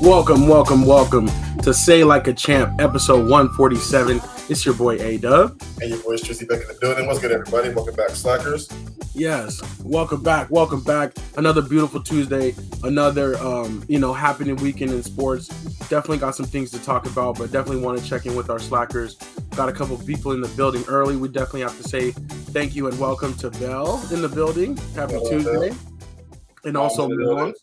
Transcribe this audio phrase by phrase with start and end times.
[0.00, 1.28] Welcome, welcome, welcome
[1.62, 4.20] to Say Like a Champ, episode 147.
[4.48, 5.60] It's your boy A Dub.
[5.82, 7.06] And your boy Tracy back in the building.
[7.06, 7.68] What's good, everybody?
[7.74, 8.68] Welcome back, Slackers.
[9.12, 11.12] Yes, welcome back, welcome back.
[11.36, 15.48] Another beautiful Tuesday, another um, you know, happening weekend in sports.
[15.88, 18.58] Definitely got some things to talk about, but definitely want to check in with our
[18.58, 19.16] slackers.
[19.54, 21.16] Got a couple people in the building early.
[21.16, 24.76] We definitely have to say thank you and welcome to Bell in the building.
[24.94, 25.68] Happy Hello, Tuesday.
[25.70, 25.78] Bell.
[26.64, 27.54] And also in the building.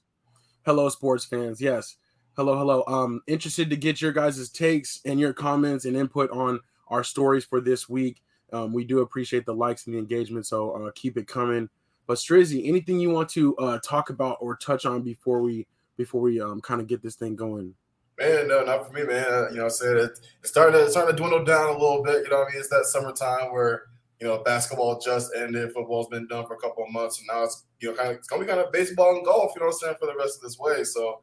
[0.66, 1.60] hello sports fans.
[1.62, 1.96] Yes.
[2.38, 2.84] Hello, hello.
[2.86, 7.44] Um, interested to get your guys' takes and your comments and input on our stories
[7.44, 8.22] for this week.
[8.54, 11.68] Um, we do appreciate the likes and the engagement, so uh, keep it coming.
[12.06, 15.66] But Strizzy, anything you want to uh, talk about or touch on before we
[15.98, 17.74] before we um, kind of get this thing going?
[18.20, 19.48] Man, no, not for me, man.
[19.50, 22.24] You know, I'm saying it, it's starting to starting to dwindle down a little bit.
[22.24, 23.86] You know, what I mean, it's that summertime where
[24.22, 27.46] you know basketball just ended, football's been done for a couple of months, and now
[27.46, 29.54] it's you know kind of it's gonna be kind of baseball and golf.
[29.56, 30.84] You know, what I'm saying for the rest of this way.
[30.84, 31.22] So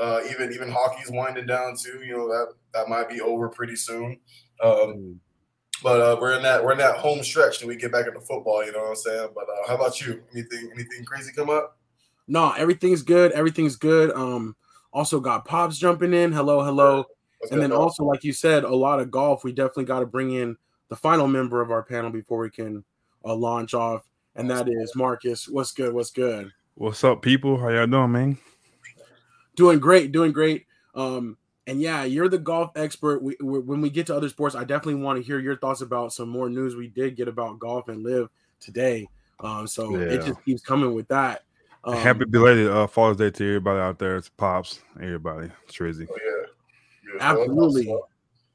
[0.00, 2.02] uh, even even hockey's winding down too.
[2.04, 4.18] You know that that might be over pretty soon.
[4.62, 5.20] Um,
[5.82, 8.20] but uh, we're in that we're in that home stretch and we get back into
[8.20, 8.64] football.
[8.64, 9.28] You know what I'm saying?
[9.34, 10.22] But uh, how about you?
[10.32, 11.78] Anything anything crazy come up?
[12.28, 13.32] No, everything's good.
[13.32, 14.10] Everything's good.
[14.12, 14.56] Um,
[14.92, 16.32] also got pops jumping in.
[16.32, 17.04] Hello, hello.
[17.38, 17.80] What's And then dog?
[17.80, 19.44] also, like you said, a lot of golf.
[19.44, 20.56] We definitely got to bring in
[20.88, 22.84] the final member of our panel before we can
[23.24, 24.02] uh, launch off,
[24.34, 25.48] and that is Marcus.
[25.48, 25.92] What's good?
[25.92, 26.50] What's good?
[26.74, 27.58] What's up, people?
[27.58, 28.38] How y'all doing, man?
[29.56, 30.66] Doing great, doing great.
[30.94, 33.22] Um, and yeah, you're the golf expert.
[33.22, 35.80] We, we when we get to other sports, I definitely want to hear your thoughts
[35.80, 38.28] about some more news we did get about golf and LIV
[38.60, 39.08] today.
[39.40, 41.42] Um, so it just keeps coming with that.
[41.84, 44.16] Um, Happy belated uh, Father's Day to everybody out there.
[44.16, 45.50] It's pops, everybody.
[45.64, 46.06] It's Trizzy.
[46.10, 46.46] Oh, yeah.
[47.02, 47.42] Beautiful.
[47.42, 47.94] Absolutely.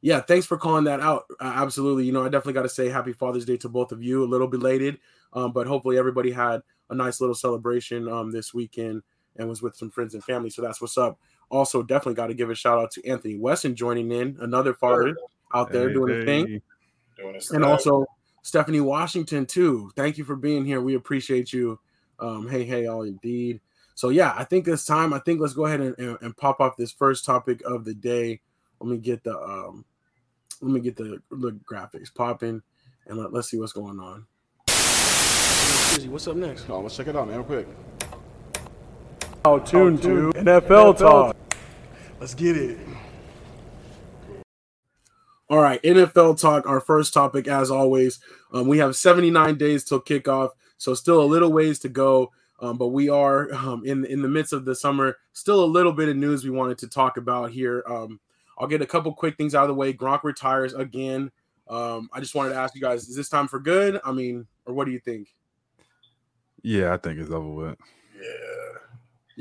[0.01, 1.25] Yeah, thanks for calling that out.
[1.39, 2.05] Uh, absolutely.
[2.05, 4.23] You know, I definitely got to say happy Father's Day to both of you.
[4.23, 4.99] A little belated,
[5.33, 9.03] um, but hopefully everybody had a nice little celebration um, this weekend
[9.37, 10.49] and was with some friends and family.
[10.49, 11.19] So that's what's up.
[11.49, 15.15] Also, definitely got to give a shout out to Anthony Wesson joining in, another father
[15.53, 16.61] out there Hey, doing his thing, hey.
[17.17, 18.05] Doing this and also
[18.41, 19.91] Stephanie Washington too.
[19.95, 20.81] Thank you for being here.
[20.81, 21.79] We appreciate you.
[22.19, 23.59] Um, hey, hey, all indeed.
[23.95, 25.13] So yeah, I think it's time.
[25.13, 27.93] I think let's go ahead and, and, and pop off this first topic of the
[27.93, 28.39] day.
[28.79, 29.85] Let me get the um,
[30.61, 32.61] let me get the, the graphics popping,
[33.07, 34.25] and let, let's see what's going on.
[36.09, 36.69] What's up next?
[36.69, 37.67] Oh, let's check it out, man, real quick.
[39.43, 41.35] Oh, tune to NFL talk.
[42.19, 42.77] Let's get it.
[45.49, 46.67] All right, NFL talk.
[46.67, 48.19] Our first topic, as always,
[48.53, 52.31] um, we have 79 days till kickoff, so still a little ways to go.
[52.59, 55.17] Um, but we are um, in in the midst of the summer.
[55.33, 57.83] Still a little bit of news we wanted to talk about here.
[57.87, 58.19] Um,
[58.59, 59.91] I'll get a couple quick things out of the way.
[59.91, 61.31] Gronk retires again.
[61.67, 63.99] Um, I just wanted to ask you guys: Is this time for good?
[64.05, 65.33] I mean, or what do you think?
[66.61, 67.77] Yeah, I think it's over with.
[68.15, 68.80] yeah.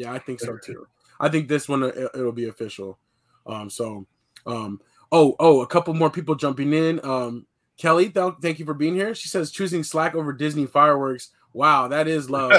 [0.00, 0.86] Yeah, I think so too.
[1.20, 2.98] I think this one it'll be official.
[3.46, 4.06] Um, so,
[4.46, 4.80] um,
[5.12, 7.04] oh, oh, a couple more people jumping in.
[7.04, 7.46] Um,
[7.76, 9.14] Kelly, th- thank you for being here.
[9.14, 11.32] She says choosing Slack over Disney fireworks.
[11.52, 12.50] Wow, that is love.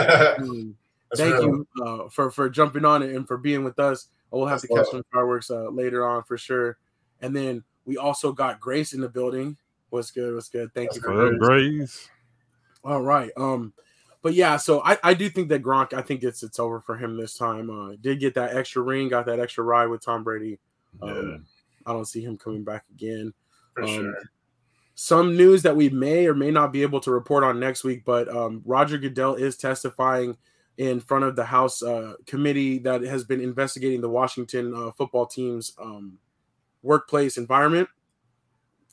[1.16, 1.44] Thank real.
[1.44, 4.10] you uh, for for jumping on it and for being with us.
[4.30, 4.92] We'll have That's to catch love.
[4.92, 6.78] some fireworks uh, later on for sure.
[7.22, 9.58] And then we also got Grace in the building.
[9.90, 10.36] What's good?
[10.36, 10.72] What's good?
[10.76, 11.78] Thank That's you for What up, Grace.
[11.78, 12.10] Grace?
[12.84, 13.32] All right.
[13.36, 13.74] Um,
[14.22, 16.98] but yeah, so I, I do think that Gronk, I think it's it's over for
[16.98, 17.70] him this time.
[17.70, 20.60] Uh did get that extra ring, got that extra ride with Tom Brady.
[21.02, 21.46] Um,
[21.86, 23.34] I don't see him coming back again.
[23.74, 24.16] For um, sure.
[24.96, 28.04] Some news that we may or may not be able to report on next week,
[28.06, 30.38] but um, Roger Goodell is testifying
[30.78, 35.26] in front of the House uh, committee that has been investigating the Washington uh, football
[35.26, 36.20] team's um,
[36.84, 37.90] workplace environment.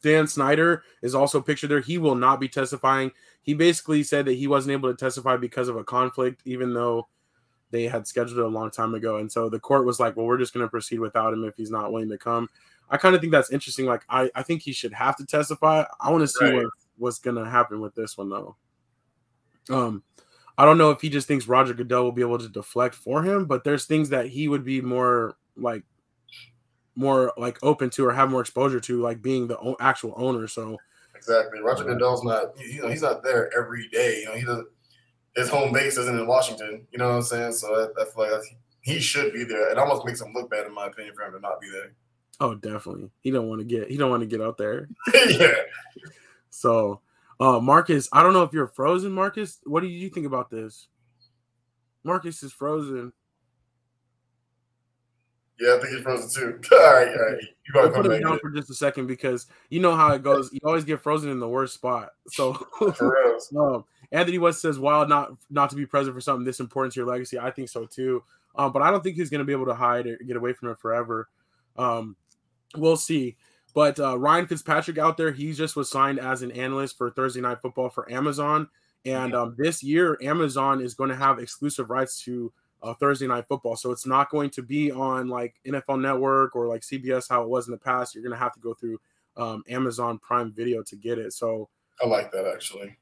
[0.02, 1.80] Dan Snyder is also pictured there.
[1.80, 3.10] He will not be testifying.
[3.48, 7.08] He basically said that he wasn't able to testify because of a conflict, even though
[7.70, 9.16] they had scheduled it a long time ago.
[9.16, 11.56] And so the court was like, well, we're just going to proceed without him if
[11.56, 12.50] he's not willing to come.
[12.90, 13.86] I kind of think that's interesting.
[13.86, 15.84] Like, I, I think he should have to testify.
[15.98, 16.56] I want to see Right.
[16.56, 16.66] what,
[16.98, 18.56] what's going to happen with this one, though.
[19.70, 20.02] Um,
[20.58, 23.22] I don't know if he just thinks Roger Goodell will be able to deflect for
[23.22, 25.84] him, but there's things that he would be more like,
[26.94, 30.46] more like open to or have more exposure to, like being the o- actual owner.
[30.48, 30.76] So,
[31.18, 31.60] Exactly.
[31.60, 34.20] Roger Goodell's not you know he's not there every day.
[34.20, 34.64] You know he does
[35.36, 36.86] his home base isn't in Washington.
[36.90, 37.52] You know what I'm saying?
[37.52, 38.42] So I, I feel like
[38.80, 39.70] he should be there.
[39.70, 41.92] It almost makes him look bad in my opinion for him to not be there.
[42.40, 44.88] oh, definitely, he don't want to get he don't want to get out there.
[45.28, 45.54] yeah.
[46.50, 47.00] So,
[47.40, 49.58] uh, Marcus, I don't know if you're frozen, Marcus.
[49.64, 50.88] What do you think about this?
[52.04, 53.12] Marcus is frozen.
[55.60, 56.60] Yeah, I think he's frozen too.
[56.72, 57.42] all right, all right.
[57.42, 60.50] You gotta put him down for just a second because you know how it goes.
[60.52, 62.10] You always get frozen in the worst spot.
[62.28, 62.54] So,
[62.96, 66.94] For um, Anthony West says, "While not not to be present for something this important
[66.94, 68.22] to your legacy, I think so too."
[68.54, 70.52] Um, but I don't think he's going to be able to hide or get away
[70.52, 71.28] from it forever.
[71.76, 72.16] Um,
[72.76, 73.36] we'll see.
[73.74, 77.40] But uh, Ryan Fitzpatrick out there, he just was signed as an analyst for Thursday
[77.40, 78.68] Night Football for Amazon.
[79.04, 82.52] And um, this year, Amazon is going to have exclusive rights to
[82.82, 83.76] uh, Thursday Night Football.
[83.76, 87.48] So it's not going to be on like NFL Network or like CBS how it
[87.48, 88.14] was in the past.
[88.14, 88.98] You're going to have to go through
[89.36, 91.32] um, Amazon Prime Video to get it.
[91.32, 91.68] So
[92.02, 92.96] I like that actually.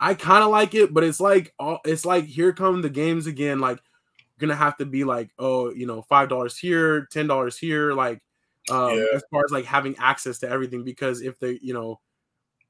[0.00, 3.26] I kind of like it, but it's like all it's like here come the games
[3.26, 3.60] again.
[3.60, 3.78] Like
[4.40, 7.92] gonna have to be like oh you know five dollars here, ten dollars here.
[7.92, 8.20] Like
[8.70, 9.06] um, Yeah.
[9.14, 12.00] as far as like having access to everything because if they you know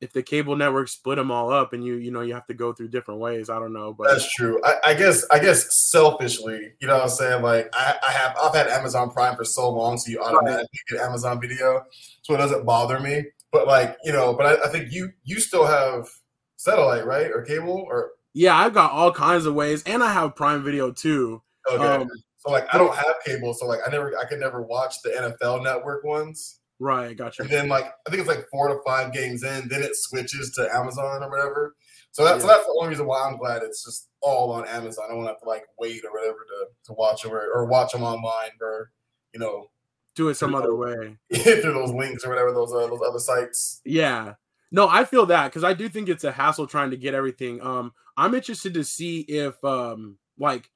[0.00, 2.55] if the cable network split them all up and you you know you have to
[2.55, 3.49] go through different ways.
[3.49, 4.61] I don't know, but That's true.
[4.64, 7.43] I, I guess I guess selfishly, you know what I'm saying?
[7.43, 11.00] Like I, I have I've had Amazon Prime for so long, so you automatically get
[11.00, 11.85] Amazon video.
[12.23, 13.25] So it doesn't bother me.
[13.52, 16.08] But like, you know, but I, I think you you still have
[16.56, 17.31] satellite, right?
[17.31, 20.91] Or cable or yeah, I've got all kinds of ways, and I have Prime Video
[20.91, 21.41] too.
[21.70, 21.85] okay.
[21.85, 22.08] Um,
[22.38, 25.11] so like I don't have cable, so like I never I could never watch the
[25.11, 26.61] NFL network ones.
[26.85, 27.45] Right, got you.
[27.45, 30.51] And then like I think it's like four to five games in, then it switches
[30.53, 31.75] to Amazon or whatever.
[32.13, 35.07] So that's so that's the only reason why I'm glad it's just all on Amazon.
[35.11, 37.93] I won't have to like wait or whatever to, to watch them or, or watch
[37.93, 38.91] them online or
[39.33, 39.71] you know
[40.15, 41.17] Do it some other way.
[41.35, 43.81] through those links or whatever those uh, those other sites.
[43.85, 44.35] Yeah.
[44.71, 47.61] No, I feel that because I do think it's a hassle trying to get everything.
[47.63, 50.71] Um, I'm interested to see if um like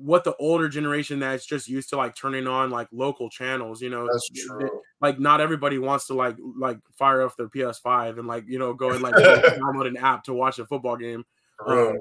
[0.00, 3.90] what the older generation that's just used to like turning on like local channels, you
[3.90, 4.80] know, That's true.
[5.00, 8.72] like not everybody wants to like like fire off their PS5 and like you know
[8.74, 11.24] go and like download an app to watch a football game.
[11.66, 11.98] Um,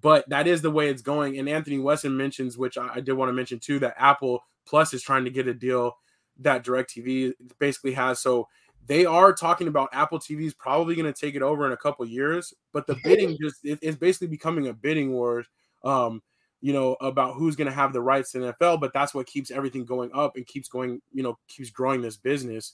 [0.00, 1.38] but that is the way it's going.
[1.38, 4.94] And Anthony Wesson mentions, which I, I did want to mention too, that Apple Plus
[4.94, 5.98] is trying to get a deal
[6.40, 8.20] that DirecTV basically has.
[8.20, 8.48] So
[8.86, 11.76] they are talking about Apple TV is probably going to take it over in a
[11.76, 12.54] couple years.
[12.72, 15.44] But the bidding just it, it's basically becoming a bidding war.
[15.84, 16.22] Um,
[16.64, 19.50] you know about who's going to have the rights to NFL, but that's what keeps
[19.50, 21.02] everything going up and keeps going.
[21.12, 22.72] You know, keeps growing this business.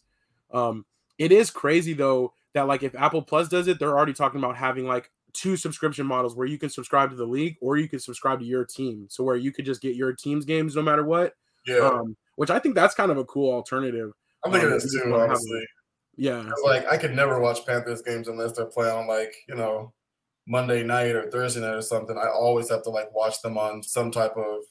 [0.52, 0.86] Um,
[1.18, 4.54] it is crazy though that like if Apple Plus does it, they're already talking about
[4.54, 7.98] having like two subscription models where you can subscribe to the league or you can
[7.98, 9.08] subscribe to your team.
[9.10, 11.34] So where you could just get your team's games no matter what.
[11.66, 14.12] Yeah, Um, which I think that's kind of a cool alternative.
[14.44, 15.64] I'm thinking um, this too, honestly.
[16.14, 16.48] Yeah.
[16.62, 19.92] Like I could never watch Panthers games unless they're playing on like you know
[20.46, 22.16] Monday night or Thursday night or something.
[22.16, 24.62] I always have to like watch them on some type of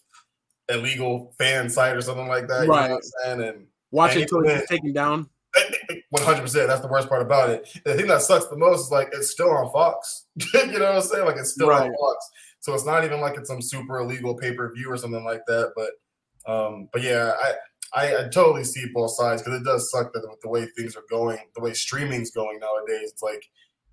[0.70, 2.64] illegal fan site or something like that.
[2.64, 2.90] You Right.
[2.90, 3.50] know what I'm saying?
[3.50, 5.30] And Watch And it until it's taken down.
[6.12, 6.68] One hundred percent.
[6.68, 7.68] That's the worst part about it.
[7.84, 10.28] The thing that sucks the most is like it's still on Fox.
[10.54, 11.26] you know what I'm saying?
[11.26, 11.82] Like it's still Right.
[11.90, 12.30] on Fox.
[12.60, 15.42] So it's not even like it's some super illegal pay per view or something like
[15.48, 15.74] that.
[15.76, 17.54] But um, but yeah, I
[17.94, 20.96] I, I totally see both sides because it does suck that with the way things
[20.96, 23.44] are going, the way streaming's going nowadays, it's like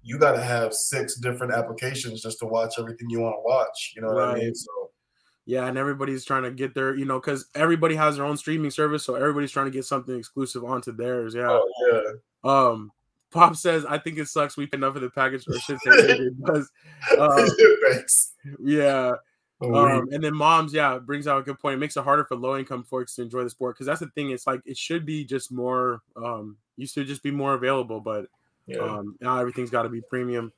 [0.06, 3.92] you got to have six different applications just to watch everything you want to watch.
[3.96, 4.54] You know what I mean?
[4.54, 4.90] So
[5.46, 8.70] Yeah, and everybody's trying to get their, you know, because everybody has their own streaming
[8.70, 11.34] service, so everybody's trying to get something exclusive onto theirs.
[11.34, 11.48] Yeah.
[11.50, 12.00] oh yeah.
[12.48, 12.92] Um,
[13.32, 16.28] Pop says, I think it sucks we pay enough of the package or shit they
[16.40, 16.70] because
[17.18, 17.48] um,
[18.60, 19.12] yeah.
[19.60, 21.74] Um, and then moms, yeah, brings out a good point.
[21.74, 24.10] It makes it harder for low income folks to enjoy the sport because that's the
[24.14, 24.30] thing.
[24.30, 28.26] It's like it should be just more um used to just be more available, but
[28.66, 28.78] yeah.
[28.78, 30.52] um now everything's got to be premium.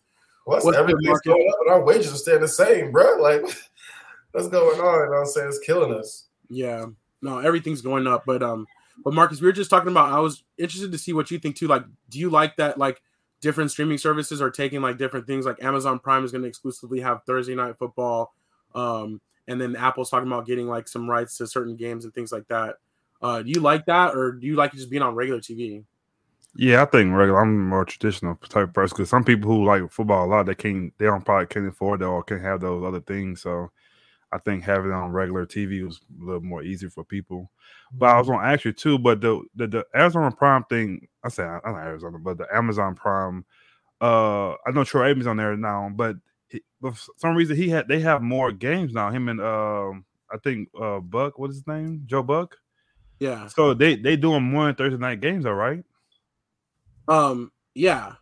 [0.45, 3.17] What's What's everything's going up and our wages are staying the same, bro?
[3.21, 3.43] Like,
[4.33, 5.01] what's going on?
[5.01, 5.49] You know what I'm saying?
[5.49, 6.25] It's killing us.
[6.49, 6.87] Yeah,
[7.21, 8.25] no, everything's going up.
[8.25, 8.67] But um,
[9.05, 10.13] but Marcus, we were just talking about.
[10.13, 11.69] I was interested to see what you think too.
[11.69, 12.79] Like, do you like that?
[12.79, 13.03] Like,
[13.41, 15.47] different streaming services are taking like different things.
[15.47, 18.35] Like Amazon Prime is going to exclusively have Thursday night football,
[18.75, 22.33] um, and then Apple's talking about getting like some rights to certain games and things
[22.33, 22.77] like that.
[23.21, 25.85] Uh, do you like that, or do you like it just being on regular TV?
[26.59, 27.41] Yeah, I think regular.
[27.41, 30.93] I'm more traditional type person because some people who like football a lot, they can't,
[30.99, 33.43] they don't probably can't afford that or can't have those other things.
[33.43, 33.71] So
[34.33, 37.51] I think having it on regular TV was a little more easy for people.
[37.93, 41.29] But I was gonna ask you too, but the the, the Amazon Prime thing, I
[41.29, 43.45] say I don't know Arizona, but the Amazon Prime,
[44.01, 46.17] uh, I know Troy Aikman's on there now, but,
[46.49, 49.11] he, but for some reason he had they have more games now.
[49.11, 52.57] Him and um, I think uh Buck, what's his name, Joe Buck.
[53.21, 53.49] Yeah.
[53.49, 55.85] So they they doing more Thursday night games, all right.
[57.09, 57.53] Um.
[57.75, 58.15] Yeah.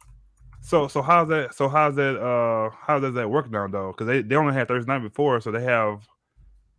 [0.62, 1.54] So so how's that?
[1.54, 2.20] So how's that?
[2.20, 3.92] Uh, how does that work now though?
[3.92, 6.06] Because they, they only had Thursday night before, so they have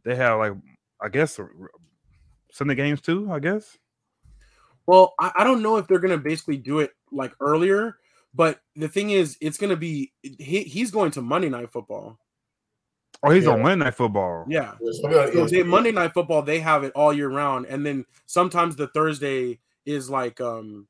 [0.04, 0.54] they have like
[1.02, 1.50] I guess r-
[2.52, 3.32] Sunday games too.
[3.32, 3.78] I guess.
[4.88, 7.98] Well, I, I don't know if they're gonna basically do it like earlier,
[8.34, 12.20] but the thing is, it's gonna be he, he's going to Monday Night Football.
[13.24, 14.46] Oh, he's on Monday Night Football.
[14.48, 14.74] Yeah.
[14.82, 17.66] It's gonna be on So they, Monday Night Football, they have it all year round,
[17.66, 20.88] and then sometimes the Thursday is like um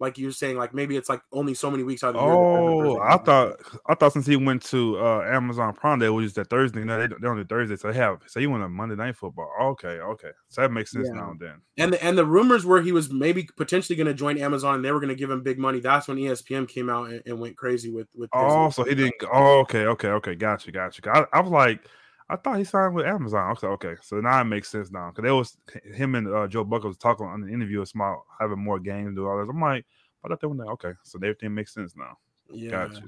[0.00, 2.32] like you're saying, like maybe it's like only so many weeks out of the year.
[2.34, 6.36] Oh, I thought I thought since he went to uh, Amazon Prime, they was just
[6.36, 6.84] that Thursday.
[6.84, 9.16] No, they, they on the Thursday, so they have so he went on Monday Night
[9.16, 9.50] Football.
[9.60, 11.20] Okay, okay, so that makes sense Yeah.
[11.20, 11.34] now.
[11.38, 14.76] Then And the, and the rumors were he was maybe potentially going to join Amazon.
[14.76, 15.80] and They were going to give him big money.
[15.80, 18.30] That's when ESPN came out and, and went crazy with with.
[18.32, 19.14] Oh, so he didn't.
[19.20, 21.02] go- Oh, okay, okay, okay, gotcha, gotcha.
[21.12, 21.80] I, I was like,
[22.30, 23.52] I thought he signed with Amazon.
[23.52, 25.56] Okay, okay, so now it makes sense now because there was
[25.94, 29.16] him and uh, Joe Buck was talking on the interview about having more games and
[29.16, 29.48] do all this.
[29.48, 29.86] I'm like,
[30.24, 32.18] I thought they were like, okay, so everything makes sense now.
[32.52, 32.70] Yeah.
[32.70, 33.02] Gotcha.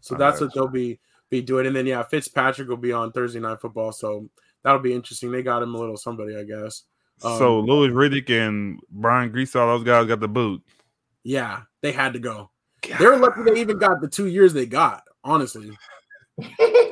[0.00, 1.66] So I that's got what they'll be be doing.
[1.66, 3.92] And then yeah, Fitzpatrick will be on Thursday night football.
[3.92, 4.28] So
[4.62, 5.32] that'll be interesting.
[5.32, 6.84] They got him a little somebody, I guess.
[7.18, 10.62] so Um, Louis Riddick and Brian Griese, all those guys got the boot.
[11.24, 12.50] Yeah, they had to go.
[12.98, 15.02] They're lucky they even got the two years they got.
[15.24, 15.70] Honestly,
[16.38, 16.50] 'Cause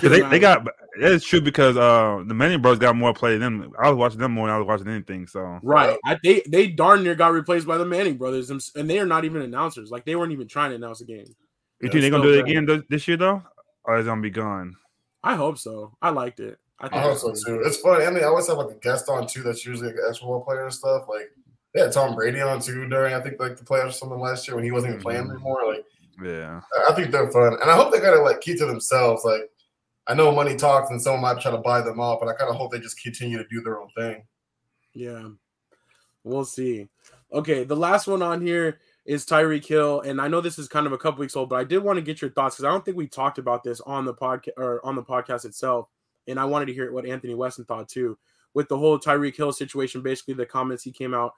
[0.00, 0.66] They, they got
[1.00, 3.72] that's true because uh the Manning Bros got more play than them.
[3.78, 5.26] I was watching them more than I was watching anything.
[5.26, 5.98] So right.
[6.04, 9.24] I, they they darn near got replaced by the Manning brothers, and they are not
[9.24, 9.90] even announcers.
[9.90, 11.18] Like they weren't even trying to announce a game.
[11.18, 11.26] you
[11.82, 13.42] Yeah, think they're gonna do it again th- this year though,
[13.84, 14.74] or is it gonna be gone?
[15.22, 15.96] I hope so.
[16.02, 16.58] I liked it.
[16.80, 17.62] I, I think hope it's so too.
[17.64, 18.04] It's funny.
[18.04, 19.42] I mean, I always have like a guest on too.
[19.42, 21.06] That's usually like an actual player and stuff.
[21.08, 21.30] Like
[21.74, 24.46] they had Tom Brady on too during I think like the playoffs or something last
[24.48, 25.30] year when he wasn't even playing Mhm.
[25.34, 25.66] anymore.
[25.66, 25.84] Like
[26.22, 29.24] Yeah, I think they're fun, and I hope they kind of like keep to themselves.
[29.24, 29.50] Like
[30.08, 32.50] I know money talks, and someone might try to buy them off, but I kind
[32.50, 34.24] of hope they just continue to do their own thing.
[34.94, 35.28] Yeah,
[36.24, 36.88] we'll see.
[37.32, 40.86] Okay, the last one on here is Tyreek Hill, and I know this is kind
[40.86, 42.70] of a couple weeks old, but I did want to get your thoughts because I
[42.70, 45.88] don't think we talked about this on the podcast or on the podcast itself,
[46.26, 48.18] and I wanted to hear what Anthony Weston thought too
[48.54, 50.02] with the whole Tyreek Hill situation.
[50.02, 51.34] Basically, the comments he came out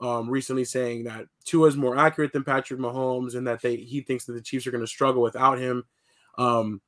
[0.00, 4.00] um, recently saying that Tua is more accurate than Patrick Mahomes, and that they he
[4.00, 5.84] thinks that the Chiefs are going to struggle without him.
[6.36, 6.80] Um,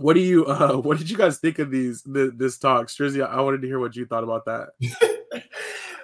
[0.00, 3.26] what do you uh, what did you guys think of these the, this talk, Strizzy?
[3.26, 4.70] I wanted to hear what you thought about that.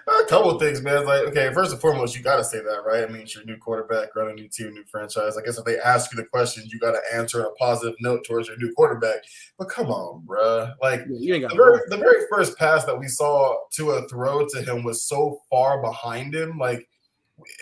[0.09, 1.05] a couple of things, man.
[1.05, 3.05] Like, okay, first and foremost, you got to say that, right?
[3.05, 5.37] I mean, it's your new quarterback, running a new team, new franchise.
[5.37, 7.97] I guess if they ask you the question, you got to answer in a positive
[8.01, 9.17] note towards your new quarterback.
[9.59, 10.75] But come on, bruh.
[10.83, 14.09] Like, You ain't got the very, the very first pass that we saw to a
[14.09, 16.89] throw to him was so far behind him, like,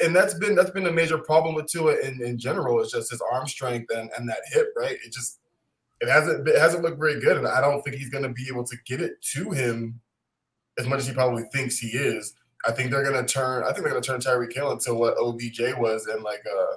[0.04, 2.80] and that's been that's been a major problem with Tua in, in general.
[2.80, 4.96] It's just his arm strength and, and that hip, right?
[5.04, 5.40] It just
[6.00, 8.46] it hasn't it hasn't looked very good, and I don't think he's going to be
[8.48, 10.00] able to get it to him
[10.78, 12.34] as much as he probably thinks he is.
[12.66, 13.62] I think they're going to turn.
[13.62, 16.76] I think they're going to turn Tyreek Hill into what OBJ was in like a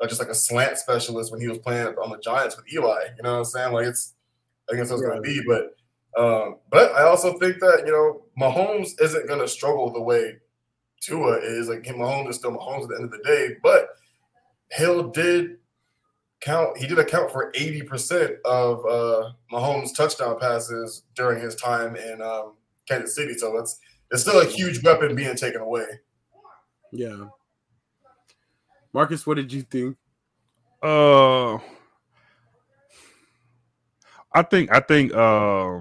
[0.00, 3.00] like just like a slant specialist when he was playing on the Giants with Eli.
[3.16, 3.72] You know what I'm saying?
[3.72, 4.14] Like it's
[4.70, 5.74] I guess that's going to be, but
[6.16, 10.36] um, but I also think that you know Mahomes isn't going to struggle the way
[11.00, 11.68] Tua is.
[11.68, 13.88] Like Mahomes is still Mahomes at the end of the day, but
[14.70, 15.58] Hill did
[16.44, 16.76] count.
[16.76, 22.20] He did account for eighty percent of uh, Mahomes' touchdown passes during his time in
[22.20, 22.54] um,
[22.86, 23.34] Kansas City.
[23.34, 23.78] So that's
[24.10, 25.86] it's still a huge weapon being taken away.
[26.92, 27.26] Yeah.
[28.92, 29.96] Marcus, what did you think?
[30.82, 31.58] uh,
[34.34, 35.78] I think I think uh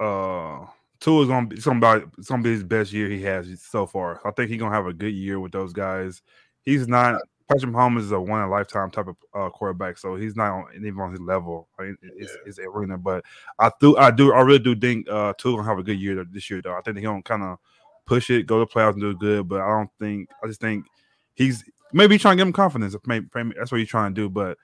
[0.00, 0.66] uh
[1.00, 3.62] Tua is gonna be it's gonna be it's gonna be his best year he has
[3.62, 4.20] so far.
[4.24, 6.22] I think he's gonna have a good year with those guys.
[6.62, 10.16] He's not Patrick Mahomes is a one in a lifetime type of uh, quarterback, so
[10.16, 11.68] he's not on, even on his level.
[11.78, 11.94] Right?
[12.02, 13.24] It's, it's arena, but
[13.58, 16.24] I do I do I really do think uh Tua gonna have a good year
[16.30, 16.74] this year though.
[16.74, 17.58] I think he's gonna kind of
[18.04, 20.86] push it, go to playoffs and do good, but I don't think I just think
[21.34, 22.94] he's maybe trying to give him confidence.
[23.06, 24.58] Maybe, maybe that's what he's trying to do, but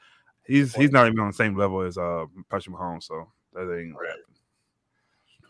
[0.46, 3.94] he's he's not even on the same level as uh Patrick Mahomes, so that ain't
[3.94, 4.22] happen.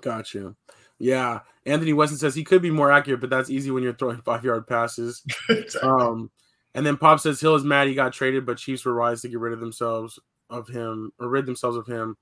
[0.02, 0.54] Gotcha.
[0.98, 1.40] Yeah.
[1.66, 4.44] Anthony Weston says he could be more accurate, but that's easy when you're throwing five
[4.44, 5.24] yard passes.
[5.82, 6.30] Um,
[6.74, 9.28] and then Pop says Hill is mad he got traded, but Chiefs were wise to
[9.28, 10.18] get rid of themselves
[10.50, 12.16] of him or rid themselves of him.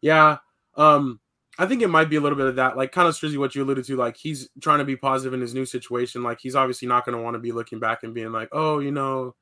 [0.00, 0.38] Yeah.
[0.76, 1.20] Um,
[1.58, 3.54] I think it might be a little bit of that, like kind of Strizzy, what
[3.54, 3.96] you alluded to.
[3.96, 6.22] Like he's trying to be positive in his new situation.
[6.22, 8.78] Like he's obviously not going to want to be looking back and being like, oh,
[8.78, 9.34] you know,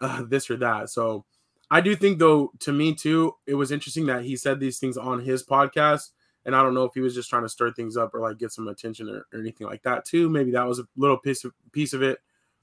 [0.00, 0.90] uh, this or that.
[0.90, 1.24] So
[1.70, 4.96] I do think, though, to me too, it was interesting that he said these things
[4.96, 6.10] on his podcast.
[6.46, 8.38] And I don't know if he was just trying to stir things up or like
[8.38, 10.30] get some attention or, or anything like that too.
[10.30, 12.18] Maybe that was a little piece of piece of it.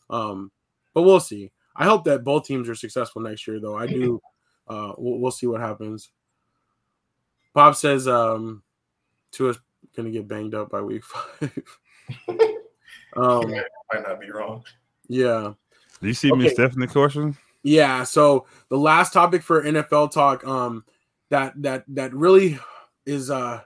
[0.10, 0.52] Um,
[0.96, 1.52] but we'll see.
[1.76, 3.78] I hope that both teams are successful next year, though.
[3.78, 4.20] I do.
[4.68, 6.10] Uh, we'll, we'll see what happens.
[7.54, 8.64] Bob says um,
[9.32, 9.60] Tua's
[9.96, 11.52] gonna get banged up by week five.
[13.16, 13.62] um, Yeah,
[13.94, 14.64] might not be wrong.
[15.08, 15.54] yeah.
[16.02, 16.54] Do you see me Okay.
[16.54, 17.38] Stephanie question?
[17.64, 20.84] Yeah, so the last topic for NFL talk um
[21.30, 22.60] that that that really
[23.06, 23.62] is uh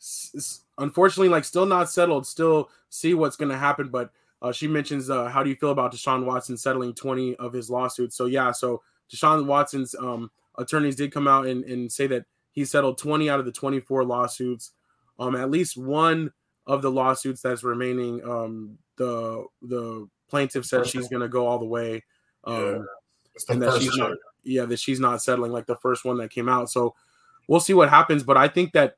[0.00, 4.10] s- s- unfortunately like still not settled, still see what's going to happen but
[4.40, 7.68] uh, she mentions uh, how do you feel about Deshaun Watson settling 20 of his
[7.70, 8.16] lawsuits.
[8.16, 12.64] So yeah, so Deshaun Watson's um attorneys did come out and, and say that he
[12.64, 14.72] settled 20 out of the 24 lawsuits.
[15.18, 16.32] Um at least one
[16.66, 21.58] of the lawsuits that's remaining um the the plaintiff says she's going to go all
[21.58, 22.04] the way.
[22.44, 22.78] Um, Yeah.
[23.54, 26.48] And that she's not yeah that she's not settling like the first one that came
[26.48, 26.94] out so
[27.46, 28.96] we'll see what happens but i think that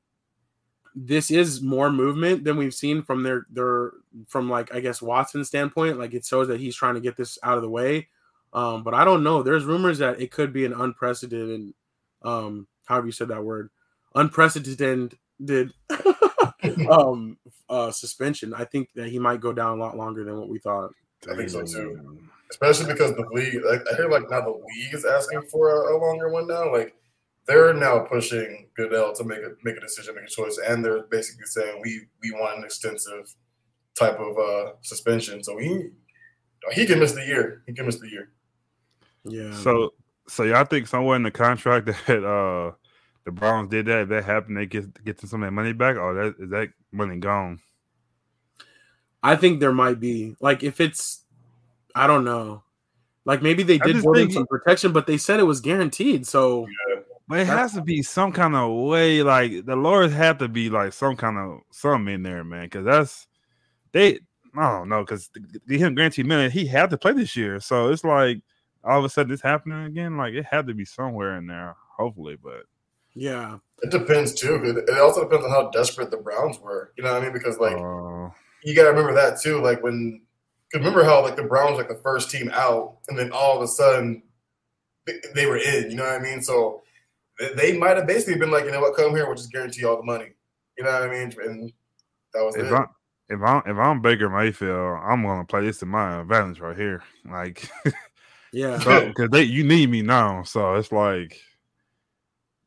[0.95, 3.93] this is more movement than we've seen from their their
[4.27, 5.99] from like i guess watson's standpoint.
[5.99, 8.09] Like it shows that he's trying to get this out of the way.
[8.53, 9.43] Um but i don't know.
[9.43, 11.73] There's rumors that it could be an unprecedented
[12.23, 13.71] um however you said that word
[14.15, 15.19] unprecedented
[16.91, 18.53] um uh suspension.
[18.55, 20.91] I think that he might go down a lot longer than what we thought.
[21.31, 22.19] I think so too.
[22.51, 25.97] Especially because the league, like I hear, like now the league is asking for a,
[25.97, 26.73] a longer one now.
[26.73, 26.97] Like
[27.51, 31.03] they're now pushing Goodell to make a make a decision, make a choice, and they're
[31.03, 33.35] basically saying we we want an extensive
[33.99, 35.43] type of uh suspension.
[35.43, 35.89] So he
[36.73, 37.63] he can miss the year.
[37.67, 38.31] He can miss the year.
[39.25, 39.95] yeah So,
[40.29, 42.73] so y'all think somewhere in the contract that uh
[43.25, 45.97] the Browns did that, if that happened, they get get some of that money back,
[45.97, 47.59] or that is that money gone?
[49.25, 51.25] I think there might be like if it's
[51.97, 52.63] I don't know.
[53.25, 56.27] Like maybe they did just build in some protection, but they said it was guaranteed.
[56.27, 56.67] So
[57.31, 60.49] But it That's- has to be some kind of way, like the lawyers have to
[60.49, 62.65] be like some kind of something in there, man.
[62.65, 63.29] Because that's
[63.93, 64.19] they,
[64.59, 65.31] I don't know, because
[65.67, 68.41] the him guaranteed minute he had to play this year, so it's like
[68.83, 70.17] all of a sudden it's happening again.
[70.17, 72.37] Like it had to be somewhere in there, hopefully.
[72.43, 72.65] But
[73.15, 74.59] yeah, It depends too.
[74.59, 76.93] 'cause It also depends on how desperate the Browns were.
[76.99, 77.33] You know what I mean?
[77.33, 78.31] Because like uh,
[78.65, 79.61] you got to remember that too.
[79.63, 80.21] Like when,
[80.73, 83.63] cause remember how like the Browns like the first team out, and then all of
[83.63, 84.25] a sudden
[85.07, 85.91] they, they were in.
[85.93, 86.43] You know what I mean?
[86.43, 86.83] So
[87.41, 89.81] they, they might have basically been like, you know what, come here, we'll just guarantee
[89.81, 90.29] you all the money.
[90.79, 91.33] You know what I mean?
[91.43, 91.73] And
[92.35, 92.73] that was if it.
[92.73, 92.85] I
[93.29, 97.03] if I'm if I'm Baker Mayfield, I'm gonna play this to my advantage right here,
[97.29, 97.69] like
[98.53, 101.41] yeah, because they you need me now, so it's like.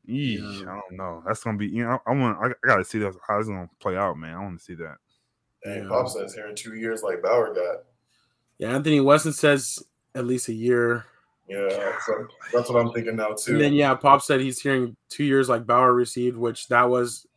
[0.07, 0.69] Yeesh, Yeah.
[0.69, 1.23] I don't know.
[1.25, 1.97] That's gonna be you know.
[2.05, 2.37] I want.
[2.37, 4.35] I, I gotta see that how it's gonna play out, man.
[4.35, 4.97] I want to see that.
[5.63, 5.87] Dang, Yeah.
[5.87, 7.85] Pop says here in two years, like Bauer got.
[8.57, 8.75] yeah.
[8.75, 9.81] Anthony Weston says
[10.13, 11.05] at least a year,
[11.53, 13.53] Yeah, so that's what I'm thinking now too.
[13.53, 17.27] and then yeah, Pop said he's hearing two years like Bauer received, which that was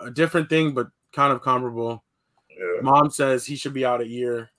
[0.00, 2.04] a different thing, but kind of comparable.
[2.50, 2.82] yeah.
[2.82, 4.50] Mom says he should be out a year,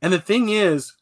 [0.00, 0.94] and the thing is,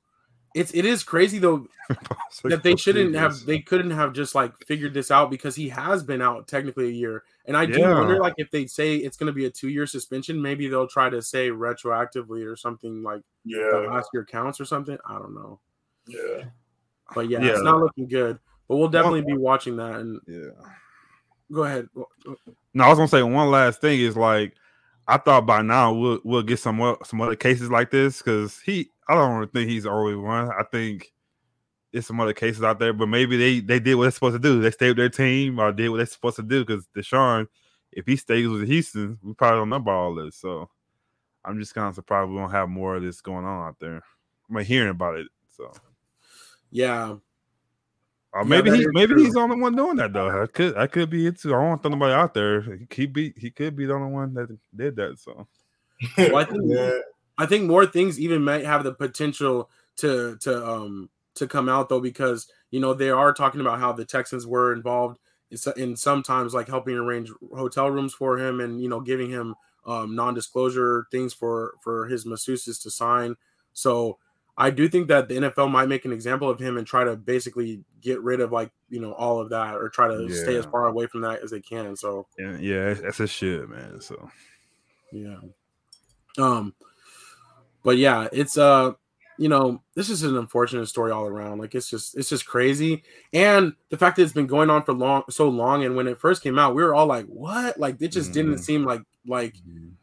[0.54, 1.66] it's it is crazy though
[2.44, 6.02] that they shouldn't have they couldn't have just like figured this out because he has
[6.02, 7.94] been out technically a year and i do Yeah.
[7.98, 10.86] wonder like if they say it's going to be a two year suspension maybe they'll
[10.86, 15.14] try to say retroactively or something like the Yeah, last year counts or something i
[15.18, 15.60] don't know
[16.10, 16.44] yeah.
[17.14, 17.52] but yeah, Yeah.
[17.52, 20.50] it's not looking good but we'll definitely be watching that and Yeah.
[21.52, 21.88] go ahead
[22.74, 24.54] No, I was gonna say one last thing is like
[25.08, 28.90] I thought by now we'll we'll get some some other cases like this because he
[29.08, 30.50] I don't really think he's the only one.
[30.52, 31.12] I think
[31.92, 34.38] there's some other cases out there, but maybe they they did what they're supposed to
[34.38, 34.60] do.
[34.60, 37.48] They stayed with their team or did what they're supposed to do because Deshaun,
[37.90, 40.36] if he stays with Houston, we probably don't know about all this.
[40.36, 40.70] So
[41.44, 43.96] I'm just kind of surprised we don't have more of this going on out there.
[44.48, 45.26] I'm like, hearing about it.
[45.48, 45.72] So
[46.70, 47.14] yeah
[48.32, 49.24] or maybe that he maybe true.
[49.24, 50.42] he's the only one doing that though.
[50.42, 51.48] I could I could be it too.
[51.48, 52.60] I don't want to throw nobody out there.
[52.76, 55.18] He could be he could be the only one that did that.
[55.18, 55.48] So
[56.16, 56.92] Well, I think- yeah.
[57.38, 61.88] I think more things even might have the potential to to um to come out
[61.88, 65.18] though because you know they are talking about how the Texans were involved
[65.50, 69.54] in, in sometimes like helping arrange hotel rooms for him and you know giving him
[69.86, 73.34] um non-disclosure things for for his masseuses to sign.
[73.72, 74.18] So
[74.58, 77.16] I do think that the NFL might make an example of him and try to
[77.16, 80.64] basically get rid of like you know all of that or try to stay as
[80.66, 81.96] far away from that as they can.
[81.96, 84.00] So yeah, yeah, that's a shit, man.
[84.00, 84.30] So
[85.12, 85.36] yeah.
[86.38, 86.74] Um,
[87.82, 88.92] but yeah, it's uh,
[89.38, 91.58] you know, this is an unfortunate story all around.
[91.58, 93.02] Like it's just it's just crazy.
[93.32, 96.18] And the fact that it's been going on for long so long and when it
[96.20, 97.78] first came out, we were all like, what?
[97.80, 98.60] Like it just didn't Mhm.
[98.60, 99.54] seem like like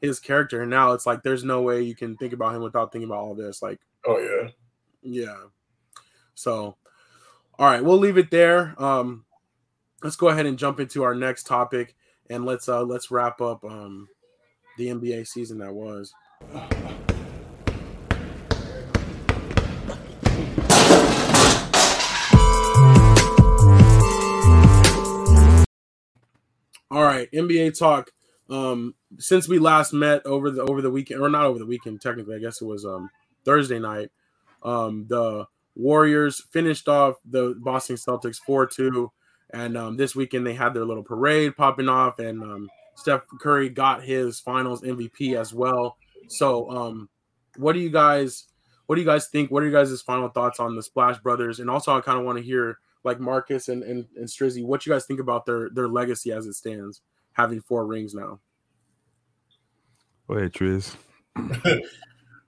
[0.01, 0.61] his character.
[0.61, 3.19] And now it's like there's no way you can think about him without thinking about
[3.19, 3.61] all this.
[3.61, 4.49] Like, Oh yeah.
[5.03, 5.37] yeah.
[6.33, 6.77] So
[7.59, 8.73] all right, we'll leave it there.
[8.81, 9.25] Um
[10.03, 11.95] let's go ahead and jump into our next topic
[12.29, 14.07] and let's uh let's wrap up um
[14.77, 16.13] the NBA season that was.
[26.89, 28.11] All right, NBA talk.
[28.49, 32.01] Um, since we last met over the over the weekend, or not over the weekend,
[32.01, 33.09] technically, I guess it was um
[33.45, 34.11] Thursday night.
[34.63, 39.11] Um, the Warriors finished off the Boston Celtics four two,
[39.51, 43.69] and um, this weekend they had their little parade popping off, and um, Steph Curry
[43.69, 45.97] got his Finals MVP as well.
[46.29, 47.09] So, um,
[47.57, 48.45] what do you guys,
[48.87, 49.51] what do you guys think?
[49.51, 51.59] What are you guys' final thoughts on the Splash Brothers?
[51.59, 54.85] And also, I kind of want to hear like Marcus and, and and Strizzy, what
[54.85, 57.01] you guys think about their their legacy as it stands,
[57.37, 58.39] having four rings now.
[60.27, 60.97] Wait, Tris.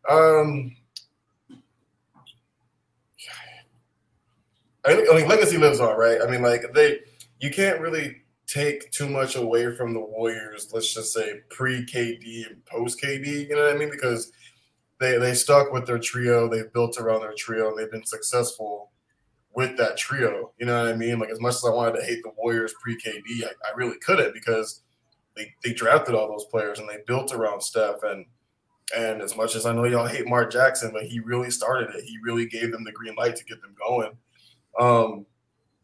[0.09, 0.75] Um,
[4.83, 6.19] I mean, I mean, legacy lives on, right?
[6.19, 7.01] I mean, like they,
[7.39, 8.15] you can't really
[8.47, 10.71] take too much away from the Warriors.
[10.73, 13.49] Let's just say pre KD and post KD.
[13.49, 13.91] You know what I mean?
[13.91, 14.31] Because
[14.99, 16.49] they they stuck with their trio.
[16.49, 18.89] They've built around their trio, and they've been successful
[19.55, 20.51] with that trio.
[20.59, 21.19] You know what I mean?
[21.19, 23.97] Like as much as I wanted to hate the Warriors pre KD, I, I really
[23.99, 24.83] couldn't because
[25.35, 28.25] they, they drafted all those players and they built around Steph and
[28.95, 32.03] and as much as I know y'all hate Mark Jackson, but he really started it.
[32.03, 34.17] He really gave them the green light to get them going.
[34.79, 35.27] Um,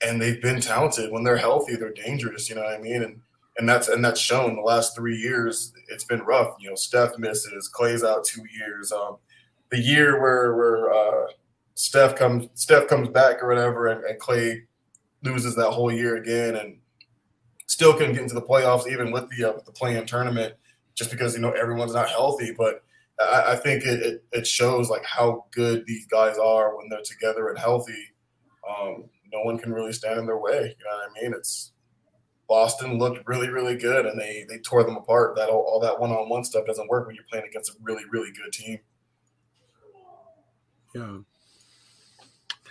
[0.03, 1.11] and they've been talented.
[1.11, 2.49] When they're healthy, they're dangerous.
[2.49, 3.03] You know what I mean?
[3.03, 3.21] And
[3.57, 5.73] and that's and that's shown the last three years.
[5.89, 6.55] It's been rough.
[6.59, 8.91] You know, Steph misses, Klay's out two years.
[8.91, 9.17] Um,
[9.71, 11.27] the year where where uh,
[11.75, 14.61] Steph comes Steph comes back or whatever, and, and Klay
[15.23, 16.77] loses that whole year again, and
[17.67, 20.55] still couldn't get into the playoffs even with the uh, the play-in tournament,
[20.95, 22.53] just because you know everyone's not healthy.
[22.57, 22.83] But
[23.19, 27.01] I, I think it, it, it shows like how good these guys are when they're
[27.03, 28.13] together and healthy.
[28.67, 30.53] Um, no one can really stand in their way.
[30.79, 31.33] You know what I mean?
[31.33, 31.73] It's
[32.47, 35.35] Boston looked really, really good, and they they tore them apart.
[35.35, 37.73] That all, all that one on one stuff doesn't work when you're playing against a
[37.81, 38.79] really, really good team.
[40.93, 41.17] Yeah.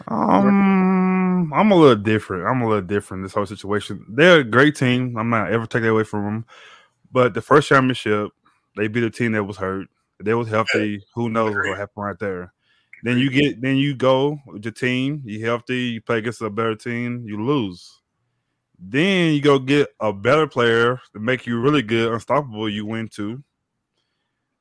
[0.08, 2.46] Um, I'm a little different.
[2.46, 3.22] I'm a little different.
[3.22, 4.04] This whole situation.
[4.08, 5.16] They're a great team.
[5.16, 6.46] I'm not ever take that away from them.
[7.12, 8.30] But the first championship,
[8.76, 9.88] they beat a team that was hurt.
[10.18, 12.52] If they was healthy, who knows what happened right there.
[13.02, 15.22] Then you get, then you go with your team.
[15.24, 15.78] You healthy.
[15.78, 17.24] You play against a better team.
[17.26, 18.00] You lose.
[18.78, 22.68] Then you go get a better player to make you really good, unstoppable.
[22.68, 23.42] You win too.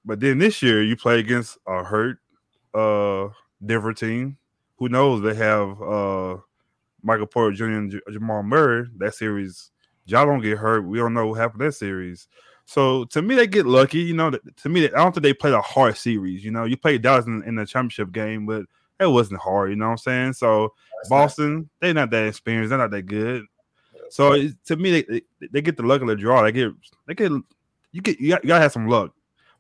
[0.06, 2.20] But then this year you play against a hurt,
[2.74, 3.30] uh,
[3.66, 4.38] Denver team.
[4.78, 5.22] Who knows?
[5.22, 6.38] They have uh
[7.02, 7.66] Michael Porter Jr.
[7.66, 8.88] and Jamal Murray.
[8.98, 9.72] That series,
[10.06, 10.86] y'all don't get hurt.
[10.86, 12.28] We don't know what happened that series.
[12.66, 14.00] So to me, they get lucky.
[14.00, 16.46] You know, to me, I don't think they played a hard series.
[16.46, 18.64] You know, you played Dallas in, in the championship game, but
[19.00, 19.70] it wasn't hard.
[19.70, 20.34] You know what I'm saying?
[20.34, 22.70] So That's Boston, they're not that experienced.
[22.70, 23.46] They're not that good.
[24.10, 26.44] So it, to me, they, they they get the luck of the draw.
[26.44, 26.72] They get
[27.08, 27.32] they get
[27.92, 29.14] you get you, got, you gotta have some luck.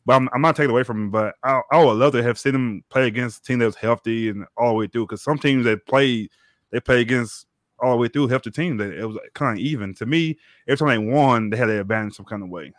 [0.05, 1.11] But I'm, I'm not taking away from him.
[1.11, 3.75] But I, I would love to have seen them play against a team that was
[3.75, 5.05] healthy and all the way through.
[5.05, 6.29] Because some teams that play
[6.71, 7.45] they play against
[7.79, 8.79] all the way through healthy teams.
[8.79, 9.93] That it was kind of even.
[9.95, 10.37] To me,
[10.67, 12.73] every time they won, they had their advantage some kind of way.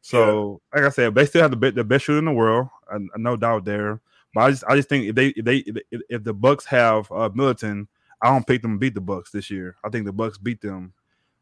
[0.00, 2.98] So, like I said, they still have the the best shooter in the world, uh,
[3.16, 4.02] no doubt there.
[4.34, 5.56] But I just I just think if they if they
[5.90, 7.88] if, if the Bucks have uh, Middleton,
[8.20, 9.76] I don't pick them to beat the Bucks this year.
[9.82, 10.92] I think the Bucks beat them.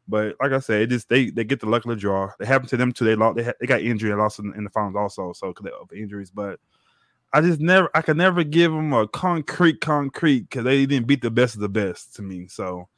[0.08, 2.30] But like I said, it just they they get the luck of the draw.
[2.40, 3.04] It happened to them too.
[3.04, 3.36] They lost.
[3.36, 5.32] They, had, they got injury and lost in, in the finals also.
[5.32, 6.58] So because of injuries, but
[7.32, 11.22] I just never I could never give them a concrete concrete because they didn't beat
[11.22, 12.46] the best of the best to me.
[12.48, 12.88] So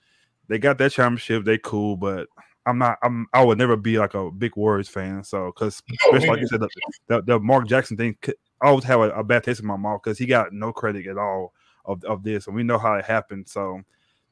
[0.48, 1.44] they got that championship.
[1.44, 2.28] They cool, but
[2.66, 2.98] I'm not.
[3.02, 3.26] I'm.
[3.32, 5.22] I would never be like a big Warriors fan.
[5.24, 6.68] So because oh, especially like you said, the,
[7.08, 9.76] the, the Mark Jackson thing, could- I always have a, a bad taste in my
[9.76, 11.52] mouth because he got no credit at all
[11.84, 13.46] of, of this, and we know how it happened.
[13.48, 13.82] So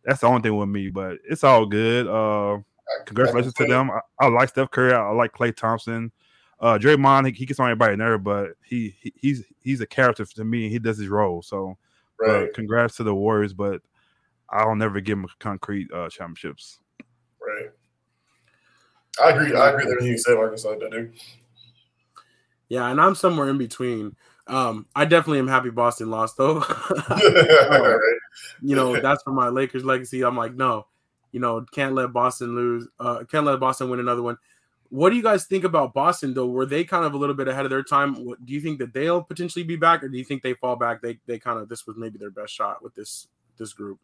[0.04, 0.90] that's the only thing with me.
[0.90, 2.06] But it's all good.
[2.06, 2.60] Uh,
[3.06, 3.90] congratulations to them.
[3.90, 4.92] I, I like Steph Curry.
[4.92, 6.12] I, like Klay Thompson.
[6.60, 10.24] Uh, Draymond, he, he gets on everybody nerve, but he, he he's he's a character
[10.24, 10.64] to me.
[10.64, 11.42] and He does his role.
[11.42, 11.76] So,
[12.20, 12.48] Right.
[12.48, 13.82] uh, congrats to the Warriors, but
[14.48, 16.78] I'll never give them concrete uh, championships.
[17.40, 17.70] Right.
[19.20, 19.56] I agree.
[19.56, 20.64] I agree with everything you said, Marcus.
[20.64, 21.10] I do.
[22.68, 24.14] Yeah, and I'm somewhere in between.
[24.52, 26.58] Um, I definitely am happy Boston lost though.
[26.58, 27.98] right.
[28.62, 30.22] you know, that's for my Lakers legacy.
[30.22, 30.86] I'm like, no,
[31.32, 32.86] you know, can't let Boston lose.
[33.00, 34.36] Uh, can't let Boston win another one.
[34.90, 36.46] What do you guys think about Boston though?
[36.46, 38.26] Were they kind of a little bit ahead of their time?
[38.26, 40.76] What, do you think that they'll potentially be back, or do you think they fall
[40.76, 41.00] back?
[41.00, 43.98] They they kind of this was maybe their best shot with this this group.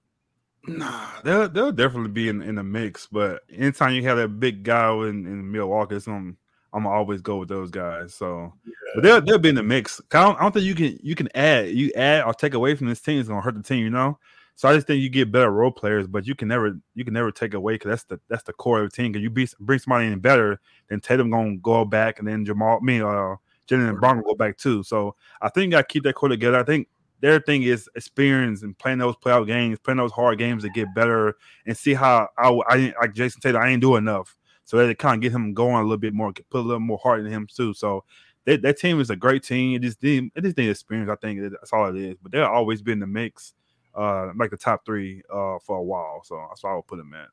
[0.67, 3.07] Nah, they'll they'll definitely be in, in the mix.
[3.07, 6.33] But anytime you have that big guy in, in Milwaukee, it's gonna,
[6.73, 8.15] I'm gonna always go with those guys.
[8.15, 8.53] So,
[8.95, 10.01] but they'll they'll be in the mix.
[10.13, 12.75] I don't, I don't think you can you can add you add or take away
[12.75, 13.85] from this team is gonna hurt the team.
[13.85, 14.19] You know.
[14.59, 17.15] So I just think you get better role players, but you can never you can
[17.15, 19.13] never take away because that's the that's the core of the team.
[19.13, 22.81] Because you be, bring somebody in better, then Tatum gonna go back, and then Jamal,
[22.81, 23.37] me, uh,
[23.69, 24.83] Jalen and Brown will go back too.
[24.83, 26.59] So I think to keep that core together.
[26.59, 26.89] I think
[27.21, 30.95] their thing is experience and playing those playoff games, playing those hard games to get
[30.95, 33.61] better and see how I, I didn't like Jayson Tatum.
[33.61, 34.37] I ain't do enough,
[34.69, 36.79] so that it kind of get him going a little bit more, put a little
[36.79, 37.73] more heart in him too.
[37.73, 38.05] So
[38.45, 39.75] that, that team is a great team.
[39.75, 41.09] It just need it just need experience.
[41.09, 42.17] I think that's all it is.
[42.23, 43.55] But they'll always be in the mix,
[43.95, 46.21] uh, like the top three uh for a while.
[46.23, 47.29] So that's why I would put them at.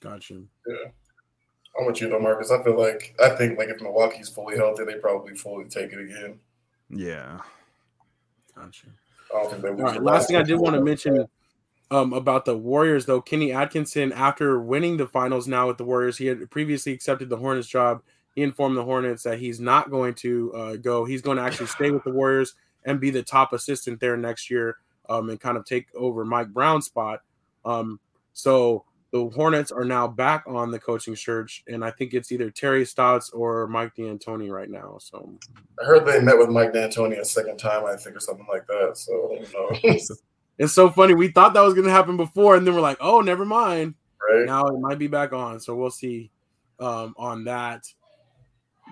[0.00, 0.42] Gotcha.
[0.64, 0.90] Yeah.
[1.76, 2.52] I'm with you though, Marcus.
[2.52, 5.98] I feel like I think like if Milwaukee's fully healthy, they probably fully take it
[5.98, 6.38] again.
[6.88, 7.40] Yeah.
[8.54, 8.86] Gotcha.
[9.34, 9.68] I don't think they.
[9.70, 10.00] All right.
[10.00, 11.26] Last thing I did want to mention
[11.90, 16.16] um, about the Warriors, though, Kenny Atkinson, after winning the finals now with the Warriors,
[16.16, 18.02] he had previously accepted the Hornets job.
[18.36, 21.04] He informed the Hornets that he's not going to uh, go.
[21.04, 24.50] He's going to actually stay with the Warriors and be the top assistant there next
[24.50, 24.76] year
[25.08, 27.22] um, and kind of take over Mike Brown's spot.
[27.64, 27.98] Um,
[28.32, 32.50] so the Hornets are now back on the coaching search, and I think it's either
[32.50, 34.98] Terry Stotts or Mike D'Antoni right now.
[35.00, 35.34] So
[35.82, 38.68] I heard they met with Mike D'Antoni a second time, I think, or something like
[38.68, 38.92] that.
[38.94, 39.98] So you know.
[40.60, 41.14] it's so funny.
[41.14, 43.94] We thought that was going to happen before, and then we're like, oh, never mind.
[44.30, 44.44] right?
[44.44, 46.30] Now it might be back on, so we'll see
[46.78, 47.86] um, on that.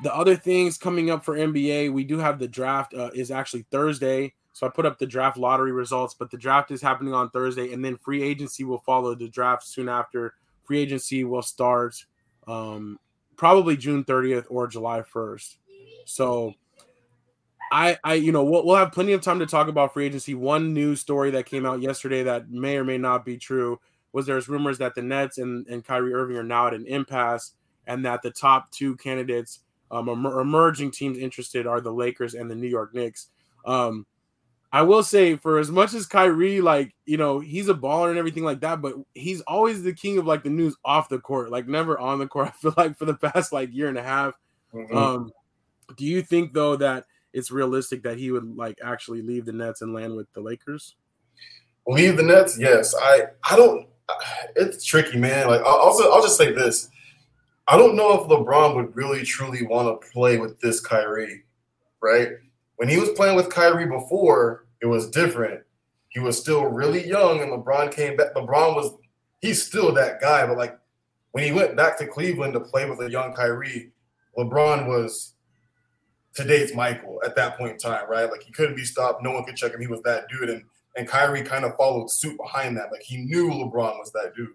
[0.02, 3.66] The other things coming up for NBA, we do have the draft uh, is actually
[3.70, 4.32] Thursday.
[4.54, 7.74] So I put up the draft lottery results, but the draft is happening on Thursday,
[7.74, 10.36] and then free agency will follow the draft soon after.
[10.64, 12.02] Free agency will start
[12.46, 12.98] um,
[13.36, 15.56] probably June 30th or July 1st.
[16.06, 16.54] So
[17.70, 20.34] I, I, you know, we'll, we'll have plenty of time to talk about free agency.
[20.34, 23.80] One news story that came out yesterday that may or may not be true
[24.12, 27.52] was there's rumors that the Nets and, and Kyrie Irving are now at an impasse,
[27.86, 32.50] and that the top two candidates, um, emer- emerging teams interested, are the Lakers and
[32.50, 33.28] the New York Knicks.
[33.64, 34.06] Um,
[34.72, 38.18] I will say, for as much as Kyrie, like you know, he's a baller and
[38.18, 41.50] everything like that, but he's always the king of like the news off the court,
[41.50, 42.48] like never on the court.
[42.48, 44.34] I feel like for the past like year and a half.
[44.74, 44.94] Mhm.
[44.94, 45.32] Um,
[45.96, 49.82] do you think though that it's realistic that he would like actually leave the Nets
[49.82, 50.96] and land with the Lakers?
[51.86, 52.58] Leave the Nets?
[52.58, 52.94] Yes.
[53.00, 53.86] I I don't.
[54.56, 55.48] It's tricky, man.
[55.48, 56.88] Like also I'll just say this.
[57.66, 61.44] I don't know if LeBron would really truly want to play with this Kyrie,
[62.00, 62.30] right?
[62.76, 65.62] When he was playing with Kyrie before, it was different.
[66.08, 68.34] He was still really young, and LeBron came back.
[68.34, 68.94] LeBron was
[69.40, 70.78] he's still that guy, but like
[71.32, 73.92] when he went back to Cleveland to play with a young Kyrie,
[74.36, 75.34] LeBron was
[76.38, 78.30] today's Michael at that point in time, right?
[78.30, 79.22] Like he couldn't be stopped.
[79.22, 79.80] No one could check him.
[79.80, 80.48] He was that dude.
[80.50, 80.62] And
[80.96, 82.90] and Kyrie kind of followed suit behind that.
[82.92, 84.48] Like he knew LeBron was that dude.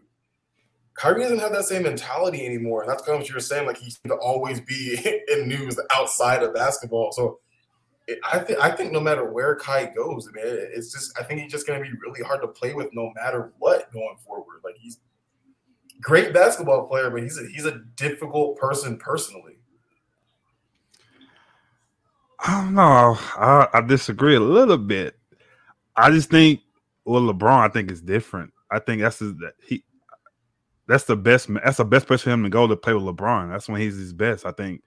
[0.96, 2.82] Kyrie doesn't have that same mentality anymore.
[2.84, 3.66] And that's kind of what you were saying.
[3.68, 7.12] Like he he's to always be in news outside of basketball.
[7.12, 7.40] So
[8.08, 11.18] it, I think I think no matter where Kai goes, I mean, it- it's just
[11.20, 13.92] I think he's just going to be really hard to play with no matter what
[13.92, 14.62] going forward.
[14.64, 15.00] Like he's
[16.02, 19.53] great basketball player, but he's a, he's a difficult person personally.
[22.46, 23.18] I don't know.
[23.38, 25.18] I, I disagree a little bit.
[25.96, 26.60] I just think
[27.06, 28.54] well, LeBron, I think is different.
[28.72, 29.34] I think that's his,
[29.66, 29.84] he.
[30.88, 31.50] That's the best.
[31.64, 33.50] That's the best place for him to go to play with LeBron.
[33.50, 34.46] That's when he's his best.
[34.46, 34.84] I think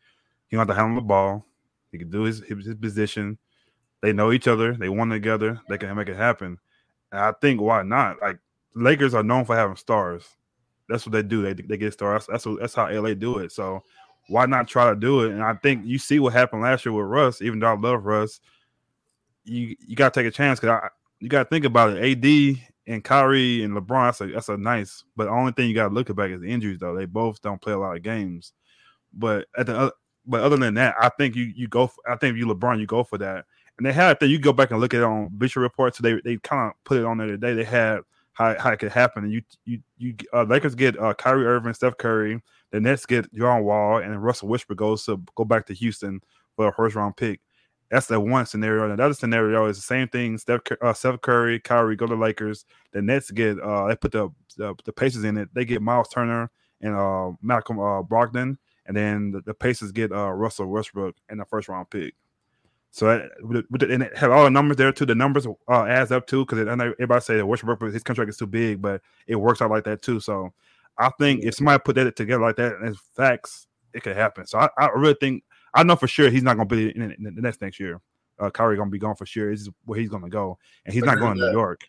[0.49, 1.47] he want to handle the ball.
[1.93, 3.39] He can do his his, his position.
[4.03, 4.75] They know each other.
[4.75, 5.61] They won together.
[5.69, 6.59] They can make it happen.
[7.13, 8.21] And I think why not?
[8.21, 8.39] Like
[8.75, 10.25] Lakers are known for having stars.
[10.89, 11.43] That's what they do.
[11.43, 12.27] They they get stars.
[12.27, 13.53] That's what, that's how LA do it.
[13.53, 13.83] So
[14.29, 15.33] why not try to do it?
[15.33, 17.43] And I think you see what happened last year with Russ.
[17.43, 18.41] Even though I love Russ,
[19.45, 22.03] you you got to take a chance because you got to think about it.
[22.03, 24.09] AD and Kyrie and LeBron.
[24.09, 25.05] That's a that's a nice.
[25.17, 26.81] But the only thing you got to look at back is the injuries.
[26.81, 28.53] Though they both don't play a lot of games.
[29.13, 29.93] But at the oth-
[30.27, 31.87] but other than that, I think you you go.
[31.87, 33.45] For, I think you LeBron, you go for that.
[33.79, 34.29] And they had that.
[34.29, 35.95] You go back and look at it on Bleacher Report.
[35.95, 37.55] So they they kind of put it on there today.
[37.55, 38.01] They had
[38.33, 39.25] how, how it could happen.
[39.25, 42.43] And you you you uh, Lakers get uh, Kyrie Irving, Steph Curry.
[42.73, 46.21] The Nets get John Wall, and Russell Westbrook goes to go back to Houston
[46.57, 47.41] for a first round pick.
[47.91, 48.91] That's the one scenario.
[48.91, 50.39] Another scenario is the same thing.
[50.39, 52.65] Steph, uh, Steph Curry, Kyrie go to Lakers.
[52.93, 55.49] The Nets get uh, they put the, the the Pacers in it.
[55.55, 56.51] They get Miles Turner
[56.81, 61.39] and uh, Malcolm uh, Brogdon, and then the, the Pacers get uh, Russell Westbrook and
[61.39, 62.15] the first round pick.
[62.91, 65.07] So that, and have all the numbers there too.
[65.07, 68.47] The numbers uh, adds up too because everybody say that Westbrook his contract is too
[68.47, 70.19] big, but it works out like that too.
[70.19, 70.53] So
[70.99, 74.47] I think if somebody put that together like that as facts, it could happen.
[74.47, 77.17] So I, I really think I know for sure he's not going to be in,
[77.19, 78.01] the next next year.
[78.39, 79.51] Uh, Kyrie going to be gone for sure.
[79.51, 81.53] This is where he's going to go, and he's not going to New.
[81.53, 81.89] York.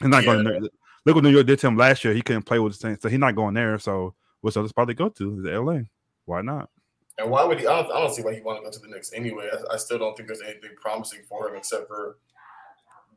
[0.00, 0.44] He's not going.
[0.44, 0.70] To,
[1.04, 2.14] look what New York did to him last year.
[2.14, 3.78] He couldn't play with the Saints, so he's not going there.
[3.78, 5.40] So what's other spot to go to?
[5.40, 5.80] Is LA?
[6.24, 6.70] Why not?
[7.18, 7.66] And why would he?
[7.66, 9.48] I don't, I don't see why he want to go to the Knicks anyway.
[9.52, 12.18] I, I still don't think there's anything promising for him except for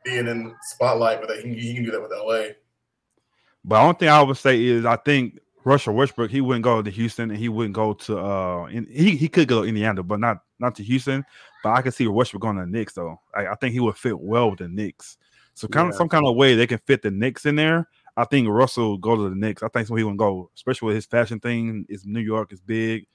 [0.03, 1.19] being in spotlight.
[1.19, 2.53] But that he, he can do that with LA.
[3.69, 6.89] But only thing I would say is I think Russell Westbrook he wouldn't go to
[6.89, 10.19] Houston and he wouldn't go to uh in, he he could go to Indiana but
[10.19, 11.23] not not to Houston.
[11.63, 13.21] But I can see Westbrook going to the Knicks though.
[13.35, 15.17] I, I think he would fit well with the Knicks.
[15.53, 17.87] So kind of some kind of way they can fit the Knicks in there.
[18.17, 19.61] I think Russell go to the Knicks.
[19.61, 21.85] I think so he would go, especially with his fashion thing.
[21.89, 23.05] Is New York is big.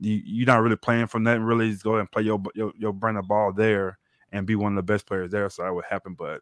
[0.00, 1.38] You, you're not really playing from that.
[1.40, 3.98] Really, just go ahead and play your your your brand of ball there
[4.32, 5.50] and be one of the best players there.
[5.50, 6.14] So that would happen.
[6.14, 6.40] But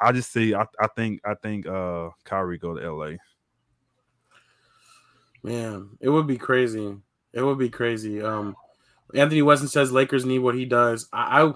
[0.00, 0.54] I just see.
[0.54, 1.20] I, I think.
[1.24, 1.66] I think.
[1.66, 3.18] Uh, Kyrie go to L.A.
[5.42, 6.96] Man, it would be crazy.
[7.32, 8.22] It would be crazy.
[8.22, 8.56] Um,
[9.14, 11.08] Anthony Weston says Lakers need what he does.
[11.12, 11.52] I, I,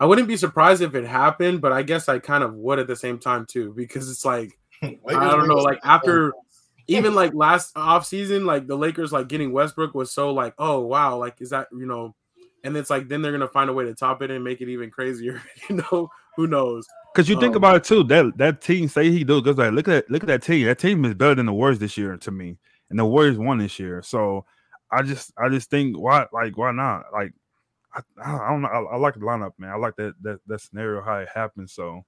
[0.00, 2.86] I wouldn't be surprised if it happened, but I guess I kind of would at
[2.86, 6.32] the same time too, because it's like I don't know, like after
[6.88, 10.80] even like last off season, like the Lakers like getting Westbrook was so like, oh
[10.80, 12.14] wow, like is that you know,
[12.64, 14.68] and it's like then they're gonna find a way to top it and make it
[14.68, 15.42] even crazier.
[15.68, 16.86] you know, who knows?
[17.16, 19.72] Because you think Um, about it too, that that team say he do because like
[19.72, 20.66] look at that, look at that team.
[20.66, 22.58] That team is better than the Warriors this year to me,
[22.90, 24.02] and the Warriors won this year.
[24.02, 24.44] So
[24.90, 27.32] I just I just think why like why not like
[27.94, 29.70] I, I don't know I, I like the lineup man.
[29.70, 31.70] I like that that that scenario how it happened.
[31.70, 32.02] So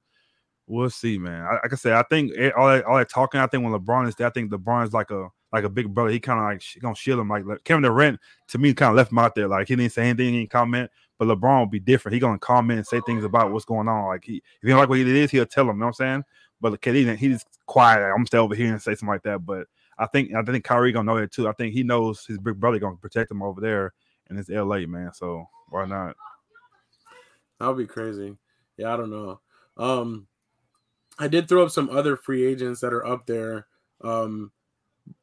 [0.66, 1.40] we'll see, man.
[1.42, 3.40] I, like I said, I think it- all that all that talking.
[3.40, 5.94] I think when LeBron is there, I think LeBron is like a like a big
[5.94, 6.10] brother.
[6.10, 7.28] He kind of like gonna shield him.
[7.30, 9.48] Like, like Kevin Durant to me kind of left him out there.
[9.48, 10.90] Like he didn't say anything, he didn't comment.
[11.18, 12.14] But LeBron will be different.
[12.14, 14.06] He gonna comment and say things about what's going on.
[14.06, 15.76] Like he, if he don't like what he is, he'll tell him.
[15.76, 16.24] You know what I'm saying?
[16.60, 18.12] But KD, he's quiet.
[18.12, 19.44] I'm stay over here and say something like that.
[19.44, 19.66] But
[19.98, 21.48] I think I think Kyrie gonna know that too.
[21.48, 23.92] I think he knows his big brother gonna protect him over there,
[24.28, 25.12] and it's LA, man.
[25.12, 26.16] So why not?
[27.58, 28.36] That would be crazy.
[28.76, 29.40] Yeah, I don't know.
[29.76, 30.28] Um,
[31.18, 33.66] I did throw up some other free agents that are up there.
[34.02, 34.52] Um,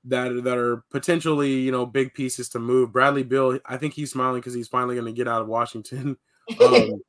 [0.05, 2.91] that that are potentially you know big pieces to move.
[2.91, 6.17] Bradley Beal, I think he's smiling because he's finally going to get out of Washington.
[6.61, 7.01] Um,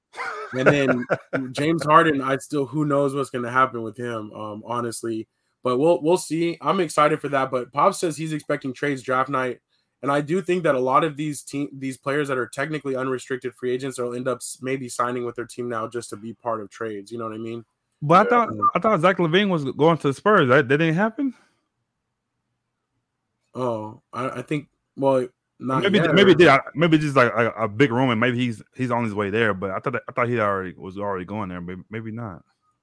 [0.54, 4.32] and then James Harden, I still who knows what's going to happen with him.
[4.32, 5.28] Um, honestly,
[5.62, 6.56] but we'll we'll see.
[6.60, 7.50] I'm excited for that.
[7.50, 9.60] But Pop says he's expecting trades draft night,
[10.00, 12.96] and I do think that a lot of these team these players that are technically
[12.96, 16.32] unrestricted free agents will end up maybe signing with their team now just to be
[16.32, 17.10] part of trades.
[17.10, 17.64] You know what I mean?
[18.00, 20.48] But I thought I thought Zach LaVine was going to the Spurs.
[20.48, 21.34] That, that didn't happen.
[23.56, 25.26] Oh, I, I think well,
[25.58, 26.48] not maybe yet, maybe or- did.
[26.48, 29.30] I- Maybe just like a, a big room, and maybe he's he's on his way
[29.30, 29.54] there.
[29.54, 31.60] But I thought that, I thought he already was already going there.
[31.60, 32.42] Maybe maybe not.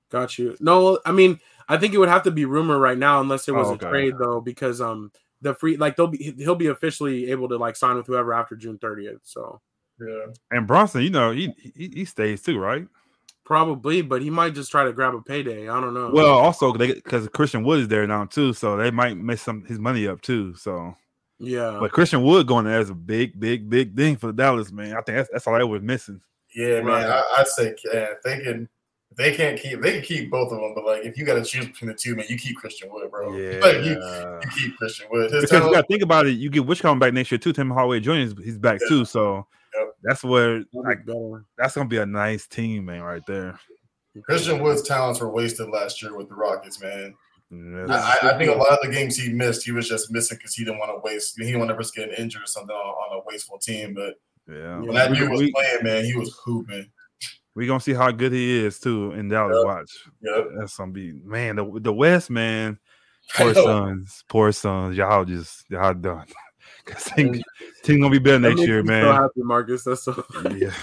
[0.10, 0.58] Got you.
[0.60, 3.52] No, I mean, I think it would have to be rumor right now, unless it
[3.54, 7.30] was Oh, a trade though, because um the free like they'll be he'll be officially
[7.30, 9.20] able to like sign with whoever after June 30th.
[9.24, 9.62] So
[10.00, 10.26] Yeah.
[10.52, 12.88] And Brunson, you know, he he, he stays too, right?
[13.46, 15.70] Probably, but he might just try to grab a payday.
[15.70, 16.12] I don't know.
[16.14, 19.80] Well, also because Christian Wood is there now too, so they might mess some his
[19.80, 20.56] money up too.
[20.56, 20.96] So,
[21.40, 24.72] yeah, but Christian Wood going there is a big, big, big thing for the Dallas
[24.72, 24.94] man.
[24.94, 26.22] I think that's that's all they was missing.
[26.56, 27.10] Yeah, man.
[27.10, 28.70] I, I'd say yeah, they can
[29.18, 31.44] they can't keep they can keep both of them, but like if you got to
[31.44, 33.30] choose between the two, man, you keep Christian Wood, bro.
[33.62, 35.32] Like, you, you keep Christian Wood.
[35.32, 36.32] His because you got to think about it.
[36.32, 37.54] You get Wish coming back next year too.
[37.54, 38.12] Tim Hardaway Jr.
[38.14, 38.88] is he's back Yeah.
[38.88, 39.46] too, so Yep.
[40.04, 41.00] That's where like
[41.58, 43.60] that's gonna be a nice team, man, right there.
[44.24, 47.16] Christian Wood's talents were wasted last year with the Rockets, man.
[47.50, 48.16] Yeah, Yeah.
[48.22, 50.54] I, I think a lot of the games he missed, he was just missing because
[50.54, 51.36] he didn't want to waste.
[51.38, 53.94] He didn't want to risk getting injured or something on, on a wasteful team.
[53.96, 54.16] But
[54.48, 54.78] yeah.
[54.80, 56.90] when that We- dude was we, playing, man, he was hooping.
[57.56, 59.56] we gonna see how good he is too in Dallas.
[59.58, 59.66] Yep.
[59.66, 59.92] Watch.
[60.22, 60.48] Yep.
[60.60, 61.56] That's gonna be man.
[61.56, 62.78] The, the West man.
[63.38, 64.98] Poor Suns, poor Suns.
[64.98, 66.26] Y'all just y'all done.
[66.86, 67.42] Cause team,
[67.84, 69.16] team gonna be better That next makes year, me so man.
[69.16, 69.84] happy, Marcus.
[69.84, 70.24] That's so.
[70.56, 70.74] Yeah.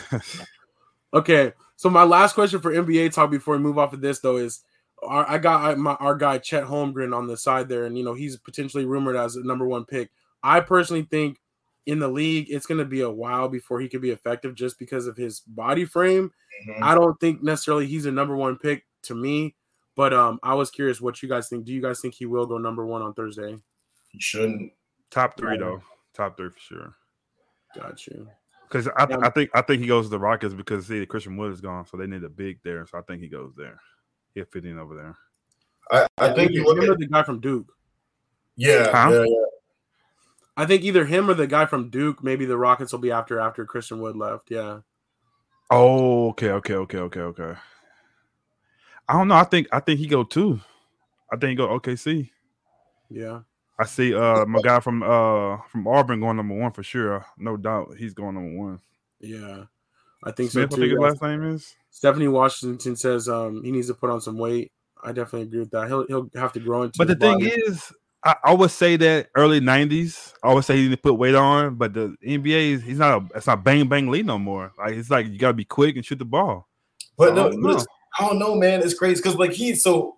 [1.13, 4.37] Okay, so my last question for NBA talk before we move off of this though
[4.37, 4.61] is,
[5.03, 8.15] our, I got my, our guy Chet Holmgren on the side there, and you know
[8.15, 10.11] he's potentially rumored as a number one pick.
[10.43, 11.39] I personally think
[11.87, 14.79] in the league it's going to be a while before he could be effective just
[14.79, 16.31] because of his body frame.
[16.69, 16.83] Mhm.
[16.83, 19.57] I don't think necessarily he's a number one pick to me,
[19.97, 21.65] but um, I was curious what you guys think.
[21.65, 23.57] Do you guys think he will go number one on Thursday?
[24.11, 24.73] He shouldn't.
[25.11, 25.83] Top three though.
[26.14, 26.94] Top three for sure.
[27.77, 28.29] Got you.
[28.68, 29.18] Because I, Yeah.
[29.23, 31.87] I think I think he goes to the Rockets because see Christian Wood is gone,
[31.87, 32.87] so they need a big there.
[32.87, 33.81] So I think he goes there.
[34.35, 35.16] He'll fit in over there.
[35.90, 37.73] I, I think you look Remember at the guy from Duke.
[38.57, 39.11] yeah, Huh?
[39.12, 39.44] yeah, yeah.
[40.57, 42.23] I think either him or the guy from Duke.
[42.23, 44.51] Maybe the Rockets will be after after Christian Wood left.
[44.51, 44.81] Yeah.
[45.70, 47.55] Oh, okay, okay, okay, okay, okay.
[49.09, 49.35] I don't know.
[49.37, 50.61] I think I think he go two.
[51.33, 52.31] I think he go OKC.
[53.09, 53.40] Yeah.
[53.81, 57.25] I see uh my guy from uh from Auburn going number one for sure.
[57.38, 58.81] No doubt he's going number one.
[59.21, 59.64] Yeah.
[60.23, 61.75] I think Smith, so I think his last name is.
[61.90, 64.71] Stephanie Washington says um he needs to put on some weight.
[65.03, 65.88] I definitely agree with that.
[65.88, 66.99] He'll he'll have to grow into.
[66.99, 67.62] But the his thing body.
[67.62, 71.35] is, I, I would say that early '90s, I would say he didn't put weight
[71.35, 71.77] on.
[71.77, 74.73] But the NBA, is he's not a, it's not bang bang lead no more.
[74.79, 76.69] Like it's like you gotta be quick and shoot the ball.
[77.16, 77.71] But I no, don't know.
[77.71, 77.87] it's-
[78.19, 78.83] I don't know, man.
[78.83, 80.16] It's crazy because like he's so.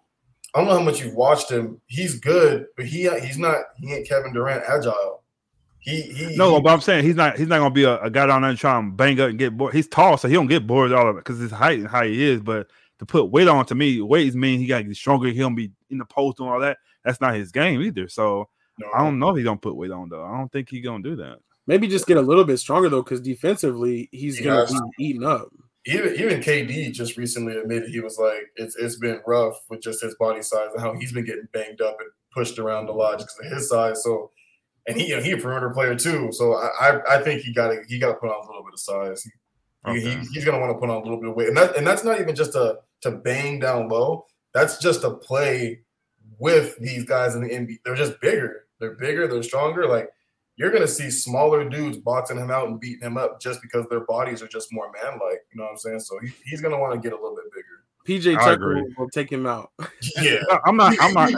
[0.55, 1.81] I don't know how much you've watched him.
[1.87, 3.57] He's good, but he he's not.
[3.77, 5.23] He ain't Kevin Durant agile.
[5.79, 8.11] He he No, he- but I'm saying he's not he's not gonna be a, a
[8.11, 9.75] guy down there trying to bang up and get bored.
[9.75, 12.03] He's tall, so he don't get bored all of it because his height and how
[12.05, 12.41] he is.
[12.41, 15.29] But to put weight on to me, weight mean he gotta get stronger.
[15.29, 16.79] He don't be in the post and all that.
[17.05, 18.09] That's not his game either.
[18.09, 18.48] So
[18.79, 18.88] no.
[18.94, 20.25] I don't know if he don't put weight on though.
[20.25, 21.38] I don't think he gonna do that.
[21.67, 25.25] maybe just get a little bit stronger though, because defensively he's He gonna be eaten
[25.25, 25.48] up.
[25.87, 30.00] Even even KD just recently admitted he was like it's it's been rough with just
[30.02, 33.18] his body size and how he's been getting banged up and pushed around a lot
[33.18, 34.02] just because of his size.
[34.02, 34.30] So
[34.87, 36.30] and he he a perimeter player too.
[36.33, 38.62] So I I, I think he got to he got to put on a little
[38.64, 39.24] bit of size.
[39.94, 41.76] He, he- he's gonna want to put on a little bit of weight, and that
[41.76, 44.26] and that's not even just to to bang down low.
[44.54, 45.80] That's just to play
[46.38, 47.78] with these guys in the NBA.
[47.85, 48.66] They're just bigger.
[48.78, 49.26] They're bigger.
[49.26, 49.87] They're stronger.
[49.88, 50.08] Like
[50.63, 54.06] you're gonna see smaller dudes boxing him out and beating him up just because their
[54.06, 55.40] bodies are just more man-like.
[55.52, 56.00] You know what I'm saying?
[56.00, 57.67] So he, he's gonna want to get a little bit bigger.
[58.06, 58.83] PJ I Tucker agree.
[58.83, 59.71] will, will take him out.
[60.23, 60.94] Yeah, I- I'm not.
[61.00, 61.33] I'm not.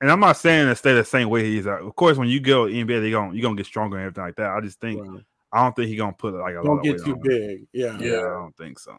[0.00, 1.80] And I'm not saying to stay the same way he's at.
[1.80, 4.36] Of course, when you go NBA, they going you're gonna get stronger and everything like
[4.36, 4.50] that.
[4.50, 5.20] I just think Well,
[5.52, 7.20] I don't think he's gonna put like a lot don't of get weight too on.
[7.22, 7.66] big.
[7.72, 7.98] Yeah.
[7.98, 8.96] Yeah, I don't think so.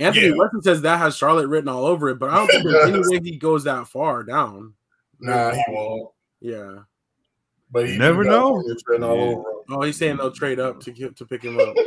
[0.00, 0.34] Anthony Yeah.
[0.36, 2.98] Weston says that has Charlotte written all over it, but I don't think there's any
[3.20, 4.74] way he goes that far down.
[5.20, 6.10] Nah, he won't.
[6.40, 6.80] Yeah.
[7.70, 8.62] But he Never know.
[8.62, 9.22] players all Yeah.
[9.36, 9.42] over.
[9.70, 11.74] Oh, he's saying they'll trade up to get to pick him up.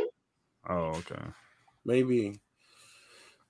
[0.68, 1.20] Oh, okay.
[1.84, 2.40] Maybe.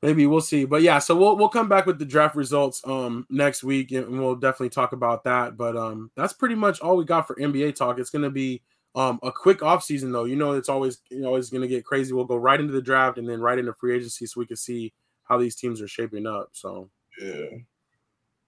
[0.01, 0.64] Maybe we'll see.
[0.64, 4.18] But yeah, so we'll we'll come back with the draft results um next week and
[4.18, 5.59] we'll definitely talk about that.
[5.59, 7.99] But um that's pretty much all we got for NBA talk.
[7.99, 8.62] It's gonna be
[8.95, 10.24] um a quick off season though.
[10.24, 12.14] You know it's always you know always gonna get crazy.
[12.14, 14.57] We'll go right into the draft and then right into free agency so we can
[14.57, 16.49] see how these teams are shaping up.
[16.53, 16.89] So
[17.20, 17.59] Yeah.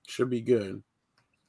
[0.08, 0.82] should be good.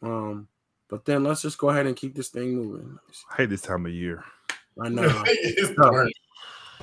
[0.01, 0.49] Um
[0.89, 2.97] but then let's just go ahead and keep this thing moving.
[3.31, 4.23] I hate this time of year.
[4.81, 5.23] I know.
[5.27, 6.11] It's.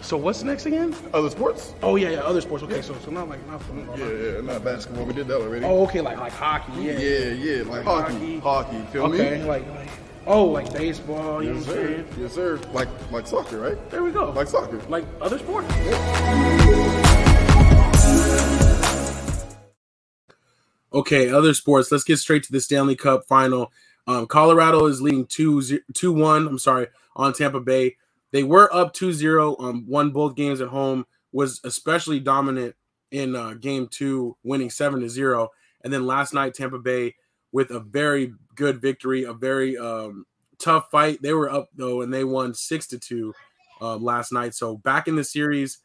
[0.01, 0.97] So what's next again?
[1.13, 1.75] Other sports?
[1.83, 2.65] Oh yeah, yeah, other sports.
[2.65, 3.97] Okay, so so not like not football.
[3.99, 5.05] Yeah, yeah, not basketball.
[5.05, 5.67] We did that already.
[5.67, 6.73] Oh, okay, like like hockey.
[6.83, 6.93] Yeah.
[6.99, 8.41] yeah, yeah, like hockey, Hockey.
[8.41, 8.87] hockey.
[8.91, 9.45] Feel Okay, me?
[9.45, 9.89] like like
[10.27, 11.43] oh, like baseball.
[11.43, 11.89] You know Yes, what I'm sir.
[11.89, 12.07] saying?
[12.19, 12.61] Yes, sir.
[12.73, 13.91] Like like soccer, right?
[13.91, 14.31] There we go.
[14.31, 14.81] Like soccer.
[14.89, 15.69] like other sports.
[20.93, 21.91] Okay, other sports.
[21.91, 23.73] Let's get straight to the Stanley Cup final.
[24.07, 27.97] Um, Colorado is leading 2 2 1, I'm sorry, on Tampa Bay.
[28.33, 32.75] They were up 2 0, um, won both games at home, was especially dominant
[33.11, 35.51] in uh, game two, winning 7 to 0.
[35.85, 37.15] And then last night, Tampa Bay
[37.53, 40.25] with a very good victory, a very um,
[40.59, 41.21] tough fight.
[41.23, 43.35] They were up though, and they won 6 to 2
[43.81, 44.55] um, last night.
[44.55, 45.79] So back in the series.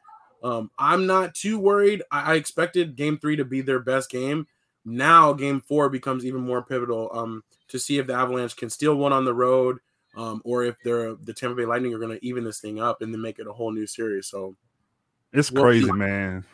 [0.44, 2.04] Um, I'm not too worried.
[2.12, 4.46] I, I expected game three to be their best game
[4.88, 8.96] now game four becomes even more pivotal um to see if the avalanche can steal
[8.96, 9.78] one on the road
[10.16, 13.02] um or if they're the tampa bay lightning are going to even this thing up
[13.02, 14.56] and then make it a whole new series so
[15.34, 16.46] It's Well, crazy, you- man.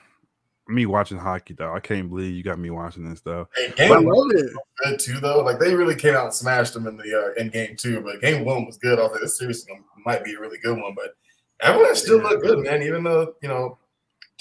[0.70, 3.50] Me watching hockey though, I can't believe you got me watching this stuff.
[3.54, 4.54] Hey, i game love one it was
[4.86, 5.42] good too, though.
[5.44, 7.04] Like they really came out and smashed them in the
[7.38, 8.98] uh, in game two, but game one was good.
[8.98, 9.68] I was like, this series
[10.06, 10.96] might be a really good one.
[10.96, 11.16] But
[11.62, 12.82] Avalanche still look good, man.
[12.82, 13.78] Even though you know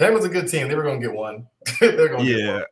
[0.03, 1.46] Tampa's a good team, they were gonna get one.
[1.80, 2.53] They're gonna get Yeah.
[2.55, 2.64] one.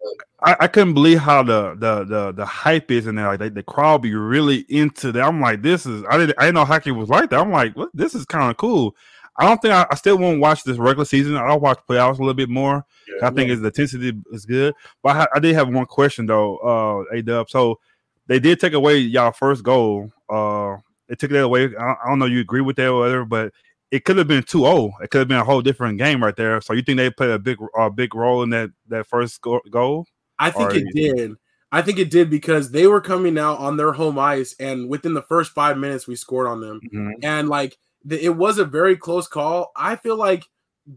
[0.43, 3.27] I, I couldn't believe how the the the the hype is in there.
[3.27, 5.23] Like they, the crowd be really into that.
[5.23, 7.41] I'm like, this is I didn't I didn't know hockey was like that.
[7.41, 7.91] I'm like, what?
[7.95, 8.95] This is kind of cool.
[9.37, 11.37] I don't think I, I still won't watch this regular season.
[11.37, 12.85] I'll watch playoffs a little bit more.
[13.09, 13.29] Yeah.
[13.29, 14.75] I think it's the intensity is good.
[15.03, 17.49] But I, I did have one question though, uh, A Dub.
[17.49, 17.79] So
[18.27, 20.11] they did take away y'all first goal.
[20.29, 20.77] Uh,
[21.09, 21.71] they took that away.
[21.79, 23.53] I, I don't know you agree with that or whatever, but
[23.91, 24.93] it could have been 2-0.
[25.03, 26.61] It could have been a whole different game right there.
[26.61, 30.07] So you think they played a big uh, big role in that that first goal?
[30.39, 31.37] i think Or it did
[31.71, 35.13] i think it did because they were coming out on their home ice and within
[35.15, 36.81] the first five minutes we scored on them
[37.23, 40.45] and like the, it was a very close call i feel like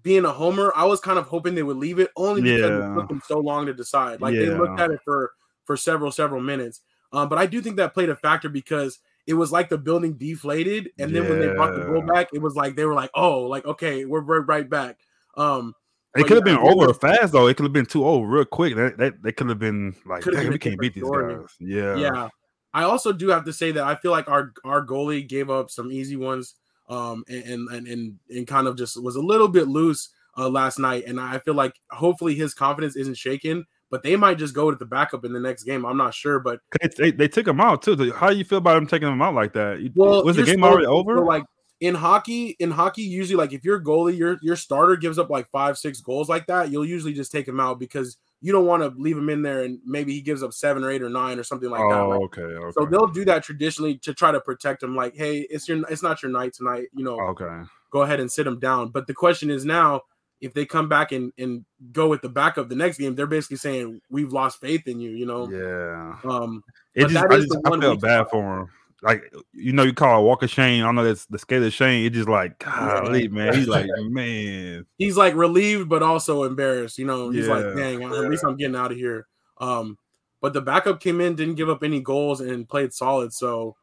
[0.02, 2.80] being a homer i was kind of hoping they would leave it only because Yeah.
[2.80, 5.32] it took them so long to decide like they looked at it for
[5.66, 6.80] for several several minutes
[7.12, 10.14] um but i do think that played a factor because it was like the building
[10.14, 13.10] deflated and then when they brought the goal back it was like they were like
[13.16, 14.98] oh like okay we're, we're right back
[15.38, 15.74] um
[16.16, 17.48] It could have yeah, been it was- over fast though.
[17.48, 18.76] It could have been 2-0 real quick.
[18.76, 21.36] That, that they could have been like, been we can't beat these story.
[21.36, 21.48] guys.
[21.60, 22.30] Yeah, yeah
[22.76, 25.70] i also do have to say that i feel like our our goalie gave up
[25.70, 26.56] some easy ones
[26.90, 30.80] um and and and, and kind of just was a little bit loose uh last
[30.80, 33.64] night and i feel like hopefully his confidence isn't shaken
[33.94, 36.40] but they might just go to the backup in the next game i'm not sure
[36.40, 36.60] but
[36.98, 38.12] They, they, took him out too.
[38.12, 39.92] How do you feel about him taking him out like that?
[39.96, 41.24] Well was the game already over?
[41.24, 41.44] like
[41.80, 45.48] in hockey in hockey usually like if your goalie your your starter gives up like
[45.52, 48.82] five six goals like that you'll usually just take him out because you don't want
[48.84, 51.38] to leave him in there and maybe he gives up seven or eight or nine
[51.38, 52.72] or something like that oh, Like, okay, okay.
[52.78, 54.98] So they'll do that traditionally to try to protect him.
[54.98, 56.88] Like, hey, it's your, it's not your night tonight.
[56.94, 57.62] You know, okay.
[57.90, 58.90] go ahead and sit him down.
[58.90, 60.02] But the question is now,
[60.44, 63.58] if they come back and and go with the backup the next game, they're basically
[63.58, 65.12] saying we've lost faith in you.
[65.12, 66.18] You know, Yeah.
[66.30, 66.64] um,
[66.94, 68.32] It But just, I, is just, I one felt bad spot.
[68.32, 68.68] for him.
[69.02, 70.84] Like you know, you call it Walker Shane.
[70.84, 72.06] I know that's the scale of Shane.
[72.06, 73.54] It's just like golly, man.
[73.54, 74.86] He's like, man.
[74.98, 76.98] he's like relieved but also embarrassed.
[76.98, 77.74] You know, he's like, Yeah.
[77.76, 79.28] dang, at least I'm getting out of here.
[79.60, 79.98] Um,
[80.42, 83.34] but the backup came in, didn't give up any goals, and played solid.
[83.34, 83.76] So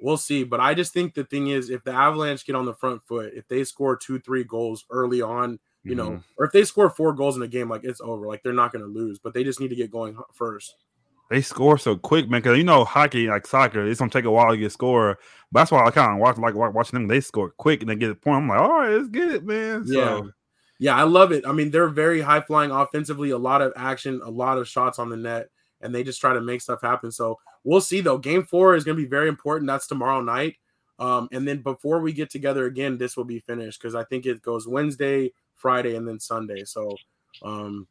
[0.00, 0.44] we'll see.
[0.44, 3.32] But I just think the thing is, if the Avalanche get on the front foot,
[3.34, 6.22] if they score two, three goals early on, you know, Mhm.
[6.38, 8.26] or if they score four goals in a game, like it's over.
[8.26, 10.76] Like they're not going to lose, but they just need to get going first.
[11.30, 12.42] they score so quick, man.
[12.42, 15.18] Because you know, hockey like soccer, it's gonna take a while to get score.
[15.50, 17.08] But that's why I kind of watch like wa- watching them.
[17.08, 18.36] They score quick and they get a point.
[18.42, 19.84] I'm like, all right, let's get it, man.
[19.86, 20.20] Yeah.
[20.78, 21.46] Yeah, I love it.
[21.46, 24.98] I mean, they're very high flying offensively, a lot of action, a lot of shots
[24.98, 25.48] on the net,
[25.80, 27.10] and they just try to make stuff happen.
[27.10, 28.18] So we'll see though.
[28.18, 29.66] Game four is going to be very important.
[29.66, 30.56] That's tomorrow night.
[30.98, 34.26] Um, and then before we get together again, this will be finished because I think
[34.26, 36.64] it goes Wednesday, Friday, and then Sunday.
[36.64, 36.94] So
[37.42, 37.86] um,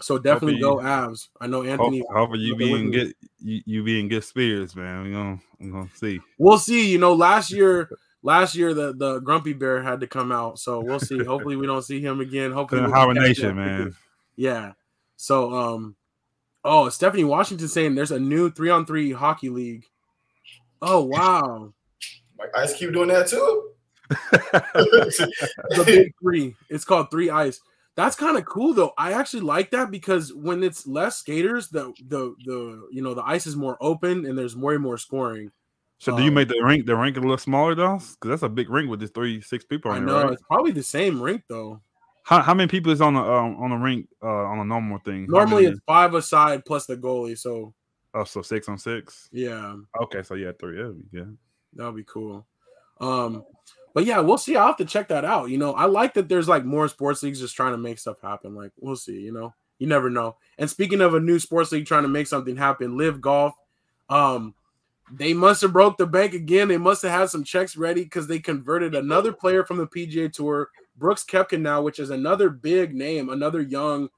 [0.00, 1.28] So definitely Hopefully- go Avs.
[1.40, 2.02] I know Anthony.
[2.12, 5.04] hopefully you Look be at in good you, you be in good spirits, man.
[5.04, 6.20] We gonna we gonna see.
[6.38, 6.90] We'll see.
[6.90, 7.88] You know, last year,
[8.22, 11.22] last year the the Grumpy Bear had to come out, so we'll see.
[11.24, 12.52] Hopefully, we don't see him again.
[12.52, 13.56] Hopefully, Put in we can catch hibernation, up.
[13.56, 13.96] man.
[14.38, 14.72] Yeah.
[15.16, 15.96] So, um,
[16.62, 19.86] oh, Stephanie Washington saying there's a new three on three hockey league.
[20.82, 21.72] Oh wow,
[22.38, 23.70] Like Ice Cube doing that too.
[24.72, 26.54] the big three.
[26.68, 27.60] It's called Three Ice.
[27.96, 28.92] That's kind of cool though.
[28.98, 33.22] I actually like that because when it's less skaters, the the the you know the
[33.24, 35.50] ice is more open and there's more and more scoring.
[35.98, 37.96] So do you Um, make the rink the rink a little smaller though?
[37.96, 40.32] Because that's a big rink with just three six people I on it, right?
[40.32, 41.80] it's probably the same rink though.
[42.24, 44.98] How, how many people is on the um, on the rink uh, on a normal
[44.98, 45.26] thing?
[45.28, 47.38] Normally it's five aside plus the goalie.
[47.38, 47.72] So
[48.12, 49.30] oh so six on six.
[49.32, 50.78] yeah, Okay, so yeah, three.
[50.78, 51.24] Yeah, yeah.
[51.74, 52.46] That would be cool.
[53.00, 53.44] Um,
[53.96, 54.56] but yeah, we'll see.
[54.56, 55.48] I'll have to check that out.
[55.48, 58.20] You know, I like that there's like more sports leagues just trying to make stuff
[58.20, 58.54] happen.
[58.54, 59.54] Like, we'll see, you know.
[59.78, 60.36] You never know.
[60.58, 63.54] And speaking of a new sports league trying to make something happen, LIV golf.
[64.10, 64.54] Um,
[65.10, 66.68] they must have broke the bank again.
[66.68, 70.30] They must have had some checks ready because they converted another player from the PGA
[70.30, 70.68] Tour,
[70.98, 74.10] Brooks Koepka now, which is another big name, another young,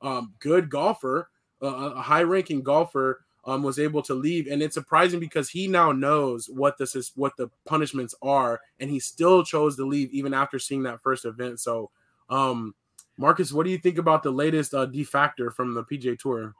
[0.00, 1.28] um, good golfer,
[1.60, 5.92] uh, a high-ranking golfer um, was able to leave, and it's surprising because he now
[5.92, 10.32] knows what this is, what the punishments are, and he still chose to leave even
[10.34, 11.60] after seeing that first event.
[11.60, 11.90] So,
[12.30, 12.74] um,
[13.16, 16.54] Marcus, what do you think about the latest uh, D factor from the PGA Tour?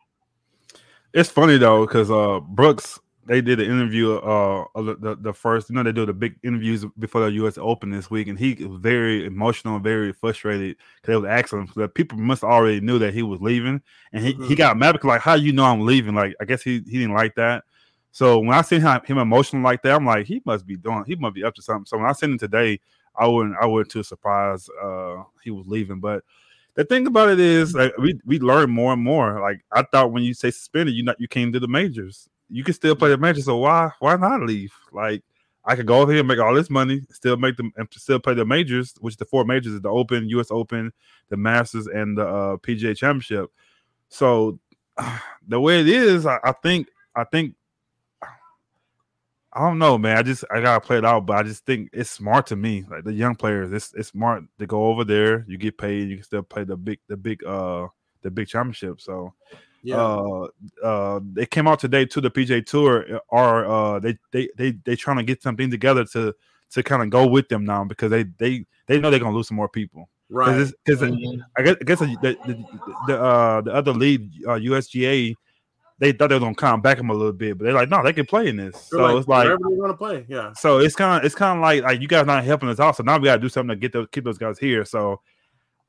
[1.14, 5.74] It's funny though because uh Brooks they did an interview uh the, the first you
[5.74, 7.58] know they do the big interviews before the U.S.
[7.58, 11.74] Open this week and he was very emotional and very frustrated because it was excellent.
[11.74, 13.80] The people must already knew that he was leaving
[14.12, 14.58] and he, he Mhm.
[14.58, 17.14] got mad because like how you know I'm leaving like I guess he he didn't
[17.14, 17.64] like that.
[18.12, 21.04] So when I seen him, him emotional like that, I'm like he must be doing
[21.06, 21.86] he must be up to something.
[21.86, 22.80] So when I seen him today,
[23.16, 26.22] I wouldn't I wouldn't too surprised uh he was leaving, but.
[26.76, 29.40] The thing about it is, like we we learn more and more.
[29.40, 32.28] Like I thought, when you say suspended, you not you came to the majors.
[32.54, 34.72] You can still play the majors, so why why not leave?
[34.92, 35.24] Like
[35.64, 38.34] I could go over here, make all this money, still make them, and still play
[38.34, 40.52] the majors, which the four majors is the Open, U.S.
[40.52, 40.92] Open,
[41.30, 43.50] the Masters, and the uh, PGA Championship.
[44.08, 44.60] So
[45.48, 46.86] the way it is, I, I think
[47.16, 47.56] I think
[48.22, 50.16] I don't know, man.
[50.16, 52.84] I just I gotta play it out, but I just think it's smart to me.
[52.88, 55.44] Like the young players, it's it's smart to go over there.
[55.48, 57.88] You get paid, you can still play the big the big uh
[58.22, 59.00] the big championship.
[59.00, 59.34] So
[59.84, 60.48] Yeah, uh
[60.82, 64.96] uh they came out today to the PGA Tour are uh they they they they
[64.96, 66.34] trying to get something together to
[66.70, 69.48] to kind of go with them now because they they they know they're gonna lose
[69.48, 70.46] some more people right.
[70.46, 72.64] because I guess I guess the the,
[73.06, 75.34] the uh the other league uh, USGA
[75.98, 77.90] they thought they were gonna kind of back them a little bit but they're like
[77.90, 80.24] no they can play in this They're so it's like wherever they want to play.
[80.28, 82.80] Yeah, so it's kind of it's kind of like like you guys not helping us
[82.80, 82.96] out.
[82.96, 84.86] So now we gotta do something to get those keep those guys here.
[84.86, 85.20] So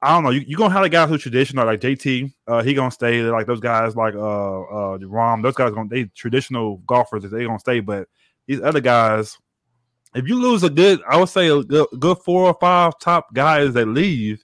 [0.06, 0.30] I don't know.
[0.30, 2.32] You you gonna have the guys who traditional like JT.
[2.48, 3.24] Uh, he gonna stay.
[3.24, 5.42] Like those guys like uh uh Rahm.
[5.42, 7.24] Those guys gonna they traditional golfers.
[7.24, 7.80] They gonna stay.
[7.80, 8.08] But
[8.46, 9.36] these other guys,
[10.14, 13.34] if you lose a good, I would say a good, good four or five top
[13.34, 14.44] guys that leave,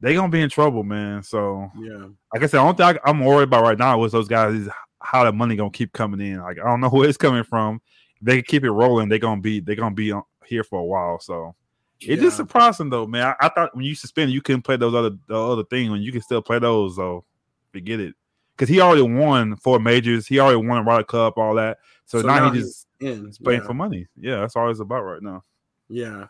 [0.00, 1.22] they gonna be in trouble, man.
[1.22, 2.06] So yeah.
[2.32, 4.54] like I said, the only thing I, I'm worried about right now is those guys
[4.54, 4.70] is
[5.02, 6.40] how the money gonna keep coming in.
[6.40, 7.82] Like I don't know where it's coming from.
[8.20, 10.80] If they can keep it rolling, they gonna be they gonna be on, here for
[10.80, 11.20] a while.
[11.20, 11.54] So
[12.00, 12.30] just Yeah.
[12.30, 13.34] surprising though, man.
[13.40, 15.90] I, I thought when you suspended, you couldn't play those other the other thing.
[15.90, 17.24] When you can still play those, so
[17.72, 18.14] forget it.
[18.56, 20.26] Because he already won four majors.
[20.26, 21.78] He already won a Ryder Cup, all that.
[22.06, 23.66] So, now, he he's just in is playing yeah.
[23.66, 24.06] for money.
[24.16, 25.44] Yeah, that's all it's about right now.
[25.88, 26.26] Yeah.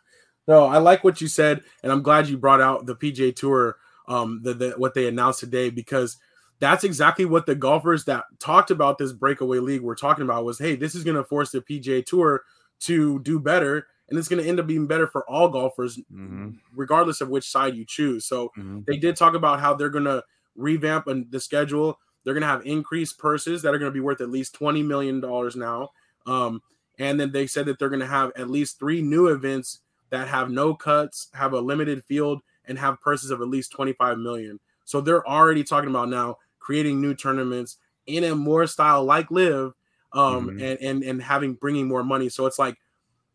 [0.47, 3.77] No, I like what you said, and I'm glad you brought out the PGA Tour,
[4.09, 6.17] um, the, the what they announced today because
[6.61, 10.59] that's exactly what the golfers that talked about this breakaway league were talking about was,
[10.59, 12.43] hey, this is going to force the PGA Tour
[12.81, 16.59] to do better, and it's going to end up being better for all golfers, Mhm.
[16.75, 18.27] regardless of which side you choose.
[18.27, 18.85] So Mhm.
[18.87, 20.25] they did talk about how they're going to
[20.57, 21.99] revamp the schedule.
[22.25, 24.83] They're going to have increased purses that are going to be worth at least twenty
[24.83, 25.91] million dollars now.
[26.27, 26.63] Um,
[26.99, 29.81] and then they said that they're going to have at least three new events
[30.11, 34.19] that have no cuts, have a limited field, and have purses of at least 25
[34.19, 34.59] million.
[34.85, 39.75] So they're already talking about now creating new tournaments in a more style like LIV
[40.13, 40.63] um Mhm.
[40.63, 42.29] and and and having bringing more money.
[42.31, 42.77] So it's like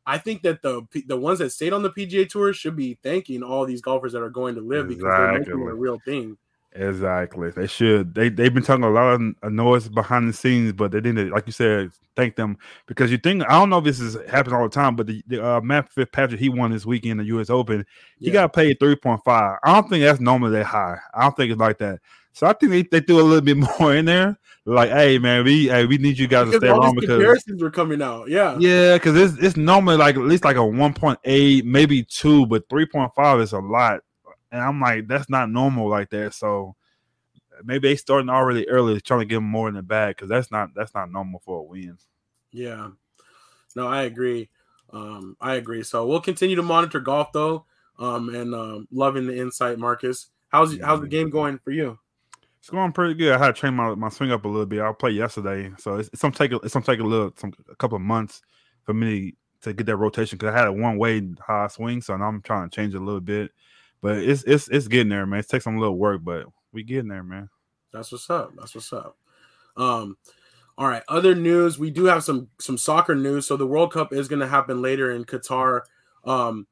[0.06, 3.42] I think that the the ones that stayed on the PGA tour should be thanking
[3.44, 6.38] all these golfers that are going to LIV because they're making it a real thing.
[6.76, 7.52] Exactly.
[7.52, 8.16] They should.
[8.16, 11.46] They they've been talking a lot of noise behind the scenes, but they didn't, like
[11.46, 14.64] you said, thank them because you think I don't know if this is happens all
[14.64, 17.50] the time, but the, the uh, Matt Fitzpatrick he won this weekend the U.S.
[17.52, 17.86] Open.
[18.20, 18.34] He Yeah.
[18.34, 19.60] got paid three point five.
[19.64, 20.98] I don't think that's normally that high.
[21.14, 22.00] I don't think it's like that.
[22.34, 24.38] So I think they, they threw a little bit more in there.
[24.66, 27.72] Like, hey man, we hey, we need you guys to stay these because comparisons were
[27.72, 28.30] coming out.
[28.30, 28.58] Yeah.
[28.60, 32.46] yeah, because it's it's normally like at least like a one point eight, maybe two,
[32.46, 34.02] but three point five is a lot.
[34.52, 36.34] And I'm like, that's not normal like that.
[36.34, 36.76] So
[37.64, 40.70] maybe they starting already early, trying to get more in the bag because that's not
[40.74, 41.98] that's not normal for a win.
[42.52, 42.92] Yeah.
[43.76, 44.50] No, I agree.
[44.92, 45.84] Um, I agree.
[45.84, 47.66] So we'll continue to monitor golf though.
[48.00, 50.28] Um, and um, loving the insight, Marcus.
[50.50, 52.00] How's how's the game going for you?
[52.64, 53.34] It's going pretty good.
[53.34, 54.80] I had to train my, my swing up a little bit.
[54.80, 57.98] I played yesterday, so it's, it's take it's gonna take a little some a couple
[57.98, 58.42] of months
[58.84, 59.34] for me
[59.64, 62.70] to get that rotation because I had a one way high swing, so I'm trying
[62.70, 63.52] to change it a little bit.
[64.00, 65.42] But it's it's it's getting there, man.
[65.42, 67.50] It takes some little work, but we getting there, man.
[67.92, 68.54] That's what's up.
[68.58, 69.18] That's what's up.
[69.76, 70.16] Um,
[70.78, 71.04] all right.
[71.10, 71.78] Other news.
[71.78, 73.46] We do have some some soccer news.
[73.46, 75.82] So the World Cup is going to happen later in Qatar,
[76.24, 76.66] um,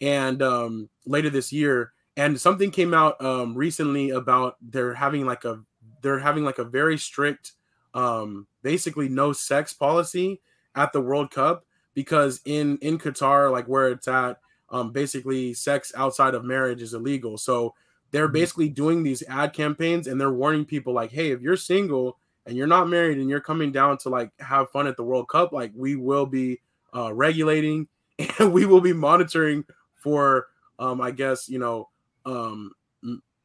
[0.00, 1.92] and um, later this year.
[2.16, 5.62] And something came out um, recently about they're having like a
[6.02, 7.52] they're having like a very strict,
[7.94, 10.40] um, basically no sex policy
[10.74, 11.64] at the World Cup
[11.94, 14.38] because in in Qatar, like where it's at,
[14.70, 17.36] um, basically sex outside of marriage is illegal.
[17.38, 17.74] So
[18.10, 22.18] they're basically doing these ad campaigns and they're warning people like, hey, if you're single
[22.46, 25.28] and you're not married and you're coming down to like have fun at the World
[25.28, 26.60] Cup, like we will be
[26.94, 27.88] uh, regulating
[28.38, 29.64] and we will be monitoring
[29.96, 30.46] for,
[30.78, 31.88] um, I guess you know,
[32.26, 32.72] um,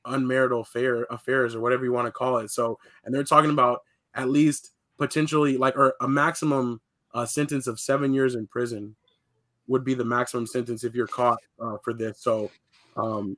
[0.05, 2.51] unmarital affair affairs or whatever you want to call it.
[2.51, 3.81] So, and they're talking about
[4.13, 6.81] at least potentially like or a maximum
[7.13, 8.95] uh, sentence of seven years in prison
[9.67, 12.19] would be the maximum sentence if you're caught uh, for this.
[12.19, 12.51] So,
[12.97, 13.37] um,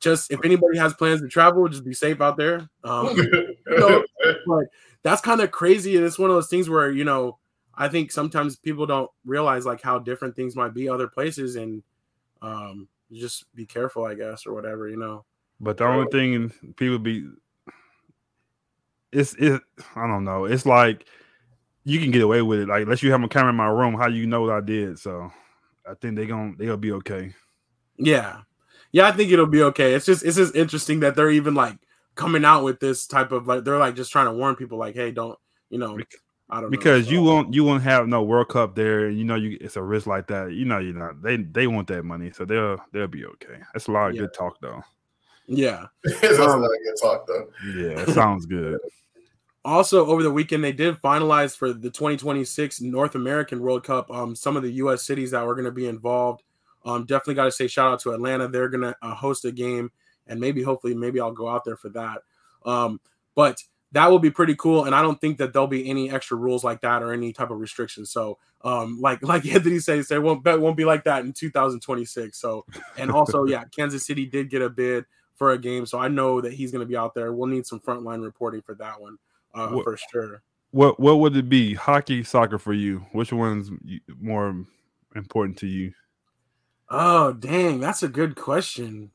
[0.00, 2.68] just if anybody has plans to travel, just be safe out there.
[2.84, 3.16] Um,
[3.66, 4.04] know,
[4.46, 4.66] but
[5.02, 7.38] that's kind of crazy, and it's one of those things where you know
[7.74, 11.82] I think sometimes people don't realize like how different things might be other places, and
[12.42, 15.24] um, just be careful, I guess, or whatever, you know.
[15.60, 17.28] But the only thing people be
[19.12, 19.60] it's it
[19.94, 20.44] I don't know.
[20.44, 21.06] It's like
[21.84, 22.68] you can get away with it.
[22.68, 24.98] Like unless you have a camera in my room, how you know what I did?
[24.98, 25.30] So
[25.88, 27.34] I think they're gonna they'll be okay.
[27.96, 28.40] Yeah,
[28.92, 29.94] yeah, I think it'll be okay.
[29.94, 31.76] It's just it's just interesting that they're even like
[32.14, 34.94] coming out with this type of like they're like just trying to warn people like,
[34.94, 35.38] hey, don't
[35.70, 35.98] you know?
[36.48, 39.34] I don't because you won't you won't have no World Cup there, and you know
[39.34, 40.52] you it's a risk like that.
[40.52, 43.58] You know you're not they they want that money, so they'll they'll be okay.
[43.72, 44.20] That's a lot of Yeah.
[44.22, 44.82] good talk though.
[45.48, 45.86] yeah.
[46.04, 47.48] That's a lot of good talk though.
[47.74, 48.78] Yeah, it sounds good.
[49.64, 54.08] Also, over the weekend, they did finalize for the 2026 North American World Cup.
[54.12, 55.02] Um, some of the U.S.
[55.02, 56.44] cities that were going to be involved.
[56.84, 58.46] Um, definitely got to say shout out to Atlanta.
[58.46, 59.90] They're going to uh, host a game,
[60.28, 62.18] and maybe, hopefully, maybe I'll go out there for that.
[62.64, 63.00] Um,
[63.34, 63.60] but
[63.92, 66.64] that will be pretty cool, and I don't think that there'll be any extra rules
[66.64, 68.10] like that or any type of restrictions.
[68.10, 72.38] So, um, like like Anthony says, they won't bet won't be like that in 2026.
[72.38, 72.64] So,
[72.98, 76.40] and also, yeah, Kansas City did get a bid for a game, so I know
[76.40, 77.32] that he's going to be out there.
[77.32, 79.18] We'll need some frontline reporting for that one
[79.54, 80.42] uh, What- for sure.
[80.72, 81.74] What what would it be?
[81.74, 83.06] Hockey, soccer for you?
[83.12, 83.70] Which one's
[84.20, 84.64] more
[85.14, 85.92] important to you?
[86.90, 89.10] Oh, dang, that's a good question.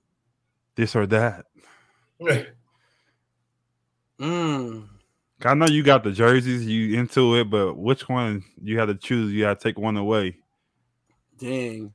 [0.76, 1.46] This or that?
[4.22, 4.88] Mm.
[5.44, 8.96] I know you got the jerseys, you into it, but which one you had to
[8.96, 9.34] choose?
[9.34, 10.38] You had to take one away.
[11.40, 11.94] Dang.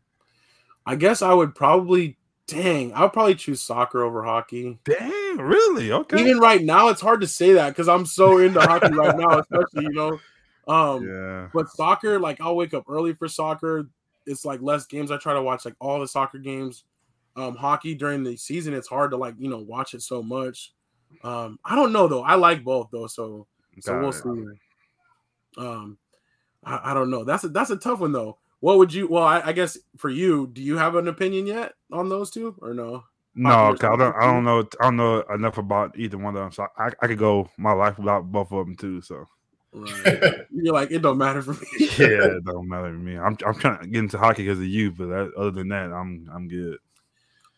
[0.84, 2.16] I guess I would probably
[2.48, 4.78] dang, I would probably choose soccer over hockey.
[4.84, 5.92] Dang, really?
[5.92, 6.20] Okay.
[6.20, 9.38] Even right now, it's hard to say that because I'm so into hockey right now,
[9.38, 10.18] especially, you know.
[10.68, 11.48] Um yeah.
[11.54, 13.88] but soccer, like I'll wake up early for soccer.
[14.26, 15.12] It's like less games.
[15.12, 16.82] I try to watch like all the soccer games.
[17.36, 20.72] Um, hockey during the season, it's hard to like, you know, watch it so much.
[21.22, 22.22] Um, I don't know though.
[22.22, 23.46] I like both though, so
[23.80, 24.14] So Got we'll it.
[24.14, 25.62] see.
[25.62, 25.98] Um,
[26.64, 27.24] I, I don't know.
[27.24, 28.38] That's a that's a tough one though.
[28.60, 29.08] What would you?
[29.08, 32.56] Well, I, I guess for you, do you have an opinion yet on those two
[32.60, 33.04] or no?
[33.34, 34.16] No, I don't.
[34.16, 34.60] I don't know.
[34.80, 36.52] I don't know enough about either one of them.
[36.52, 39.02] So I, I could go my life without both of them too.
[39.02, 39.26] So
[39.76, 40.22] Right.
[40.50, 41.66] You're like it don't matter for me.
[41.80, 43.18] yeah, it don't matter to me.
[43.18, 45.92] I'm I'm trying to get into hockey because of you, but that, other than that,
[45.92, 46.78] I'm I'm good.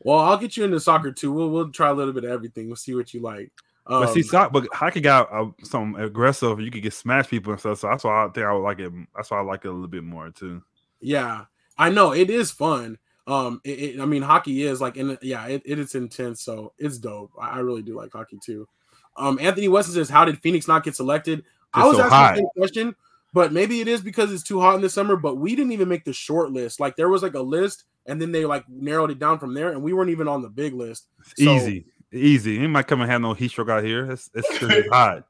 [0.01, 1.32] Well, I'll get you into soccer too.
[1.32, 2.66] We'll we'll try a little bit of everything.
[2.68, 3.51] We'll see what you like.
[3.86, 6.61] Um, But see, soc- but hockey got uh, some aggressive.
[6.61, 7.78] You could get smash people and stuff.
[7.80, 8.92] So that's why I think I would like it.
[9.16, 10.62] That's why I like it a little bit more too.
[11.01, 11.44] yeah,
[11.78, 12.99] I know it is fun.
[13.26, 16.42] Um, it, it- I mean, hockey is like, in yeah, it, it is intense.
[16.42, 17.32] So it's dope.
[17.40, 18.68] I, I really do like hockey too.
[19.16, 21.44] Um, Anthony Weston says, "How did Phoenix not get selected?"
[21.74, 22.96] I was so asking the same question,
[23.34, 25.16] but maybe it is because it's too hot in the summer.
[25.16, 26.78] But we didn't even make the short list.
[26.78, 29.70] Like there was like a list, and then they like narrowed it down from there,
[29.70, 31.06] and we weren't even on the big list.
[31.36, 32.64] So- easy, easy.
[32.64, 34.11] It might come and have no heat stroke out here.
[34.11, 35.24] It's it's 'cause it's hot.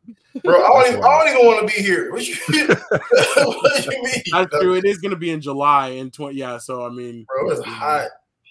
[0.44, 2.12] Bro, I don't, That's even, I don't even want to be here.
[2.12, 4.22] What you, what you mean?
[4.32, 4.74] That's true.
[4.74, 6.36] It is going to be in July in twenty.
[6.38, 6.58] Yeah.
[6.58, 8.08] So I mean, Bro, it's hot.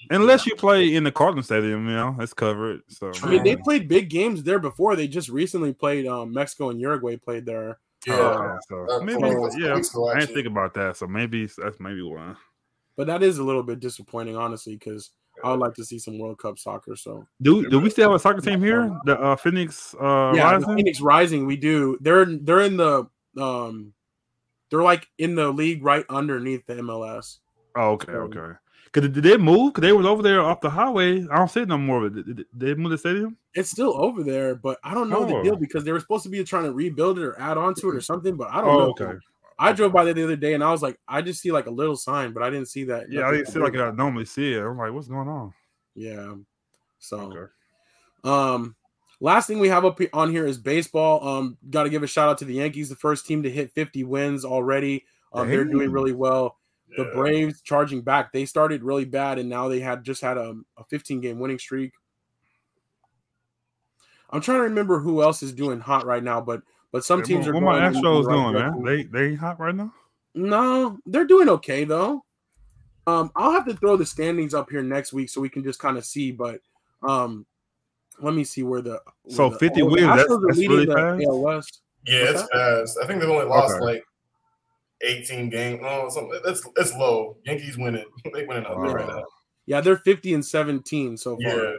[0.09, 2.81] Unless you play in the Cardinal Stadium, you know, it's covered.
[2.87, 4.95] So I mean, they played big games there before.
[4.95, 6.07] They just recently played.
[6.07, 7.79] Um, Mexico and Uruguay played there.
[8.05, 8.13] Yeah.
[8.15, 9.21] Uh, so maybe
[9.57, 9.73] yeah.
[9.73, 10.95] I didn't think about that.
[10.97, 12.35] So maybe that's maybe why.
[12.97, 15.11] But that is a little bit disappointing, honestly, because
[15.43, 16.95] I would like to see some World Cup soccer.
[16.95, 18.91] So Do do we still have a soccer team here?
[19.05, 20.75] The uh, Phoenix uh, yeah, the Rising?
[20.75, 21.97] Phoenix Rising, we do.
[22.01, 23.93] They're they're in the um,
[24.71, 27.37] they're like in the league right underneath the MLS.
[27.75, 28.57] Oh, okay, okay.
[28.91, 29.73] Cause did they move?
[29.73, 31.23] Cause they was over there off the highway.
[31.29, 32.09] I don't see it no more.
[32.09, 33.37] Did, did, did they move the stadium?
[33.53, 35.43] It's still over there, but I don't know the Oh.
[35.43, 37.89] deal because they were supposed to be trying to rebuild it or add on to
[37.89, 38.35] it or something.
[38.35, 38.89] But I don't Oh, know.
[38.91, 39.17] okay.
[39.59, 41.65] I drove by there the other day and I was like, I just see like
[41.65, 43.11] a little sign, but I didn't see that.
[43.11, 43.81] Yeah, I didn't see like big.
[43.81, 44.61] I normally see it.
[44.61, 45.53] I'm like, what's going on?
[45.95, 46.35] Yeah.
[46.99, 47.51] So Okay.
[48.23, 48.75] Um,
[49.19, 51.27] last thing we have up he- on here is baseball.
[51.27, 53.71] Um, got to give a shout out to the Yankees, the first team to hit
[53.71, 55.05] 50 wins already.
[55.33, 56.57] Um, they're doing really well.
[56.95, 57.13] The Yeah.
[57.15, 58.31] Braves charging back.
[58.31, 61.59] They started really bad, and now they had just had a, a 15 game winning
[61.59, 61.93] streak.
[64.29, 67.25] I'm trying to remember who else is doing hot right now, but but some What-
[67.27, 68.83] teams are what going my in the Astros doing, direction.
[68.83, 68.83] man?
[68.83, 69.93] They they hot right now.
[70.35, 72.23] No, they're doing okay though.
[73.07, 75.79] Um, I'll have to throw the standings up here next week so we can just
[75.79, 76.31] kind of see.
[76.31, 76.59] But
[77.07, 77.45] um,
[78.21, 81.23] let me see where the where So the- 50 wins, that's- that's really the fast?
[81.25, 81.81] AL West.
[82.05, 82.99] Yeah, What's it's fast.
[83.03, 83.83] I think they've only lost Okay.
[83.85, 84.03] like
[85.01, 85.81] 18 games.
[85.81, 86.39] No, something.
[86.45, 87.37] It's it's low.
[87.45, 88.05] Yankees winning.
[88.33, 89.23] they winning out there right now.
[89.65, 91.41] Yeah, they're 50 and 17 so far.
[91.63, 91.73] Yeah.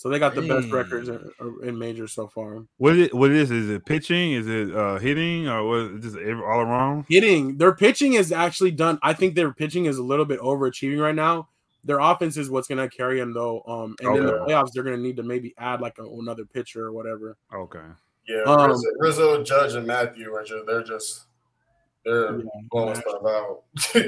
[0.00, 1.30] So they got the best records in,
[1.62, 2.64] in majors so far.
[2.78, 3.50] What it what it is?
[3.50, 4.32] Is it pitching?
[4.32, 5.78] Is it uh hitting or what?
[6.02, 7.04] Is it just all around?
[7.06, 8.98] Hitting, their pitching is actually done.
[9.02, 11.50] I think their pitching is a little bit overachieving right now.
[11.84, 13.60] Their offense is what's going to carry them though.
[13.66, 16.46] Um, and in the playoffs, they're going to need to maybe add like a, another
[16.46, 17.36] pitcher or whatever.
[17.54, 17.84] Okay.
[18.26, 21.26] Yeah, Um, Rizzo, Rizzo, Judge, and Matthew are just they're just
[22.06, 22.44] they're Yeah.
[22.70, 23.64] blowing stuff out.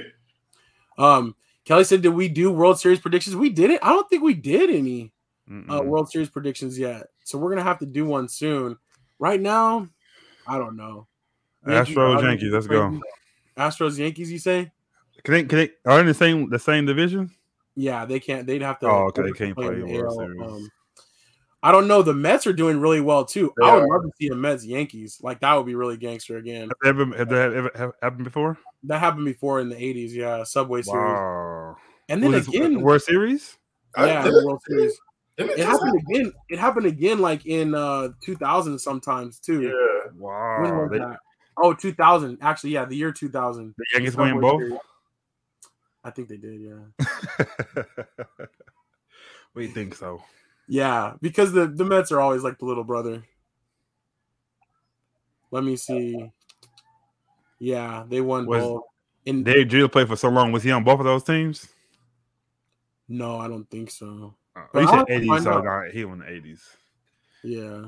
[0.96, 1.36] Um,
[1.66, 3.36] Kelly said, "Did we do World Series predictions?
[3.36, 3.80] We did it.
[3.82, 5.11] I don't think we did any
[5.50, 7.08] uh, World Series predictions yet.
[7.24, 8.76] So we're gonna have to do one soon.
[9.18, 9.88] Right now,
[10.46, 11.06] I don't know.
[11.66, 12.52] Yankees- Astros, Yankees.
[12.52, 13.00] Let's go.
[13.56, 14.32] Astros, Yankees.
[14.32, 14.70] You say?
[15.24, 17.30] Can they, can they are in the same the same division?
[17.74, 18.46] Yeah, they can't.
[18.46, 18.86] They'd have to.
[18.86, 20.42] Oh, okay, they can't play play in the World AL, Series.
[20.42, 20.68] um,
[21.62, 22.02] I don't know.
[22.02, 23.52] The Mets are doing really well too.
[23.60, 23.88] They I would are.
[23.88, 25.20] love to see a Mets Yankees.
[25.22, 26.62] Like that would be really gangster again.
[26.62, 28.58] Have they ever have that ever have happened before?
[28.84, 30.10] That happened before in the '80s.
[30.10, 30.98] Yeah, Subway Series.
[30.98, 31.76] Wow.
[32.08, 33.56] And then Was it again, World Series?
[33.96, 34.98] Yeah, the World Series.
[35.42, 36.32] Didn't It just- happened again.
[36.48, 39.62] It happened again, like in uh 2000 sometimes too.
[39.62, 40.10] Yeah.
[40.12, 40.82] When Wow.
[40.82, 41.18] was They, that?
[41.56, 42.38] Oh, 2000.
[42.40, 43.74] Actually, yeah, the year 2000.
[43.76, 44.60] the Yankees Subway win both.
[44.60, 44.78] Series.
[46.04, 46.60] I think they did.
[46.60, 47.84] Yeah.
[49.54, 50.22] we think so.
[50.68, 53.22] Yeah, because the the Mets are always like the little brother.
[55.50, 56.30] Let me see.
[57.58, 58.82] Yeah, they won Was- both.
[59.24, 60.50] In Dave Drill played for so long.
[60.50, 61.68] Was he on both of those teams?
[63.08, 64.34] no, I don't think so.
[64.54, 66.62] Uh, But you said eighties, so nah, he won the eighties.
[67.42, 67.86] Yeah,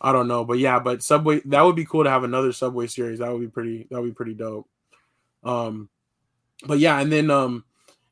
[0.00, 2.86] I don't know, but yeah, but Subway that would be cool to have another Subway
[2.86, 3.18] series.
[3.18, 3.86] That would be pretty.
[3.90, 4.68] That would be pretty dope.
[5.44, 5.88] Um,
[6.66, 7.64] but yeah, and then um,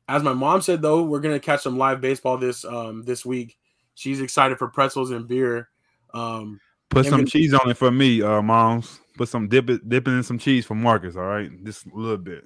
[0.07, 3.57] as my mom said though, we're gonna catch some live baseball this um this week.
[3.95, 5.69] She's excited for pretzels and beer.
[6.13, 6.59] Um,
[6.89, 8.99] Put some we- cheese on it for me, uh, moms.
[9.17, 11.15] Put some dip it, dipping in some cheese for Marcus.
[11.15, 12.43] All right, just a little bit.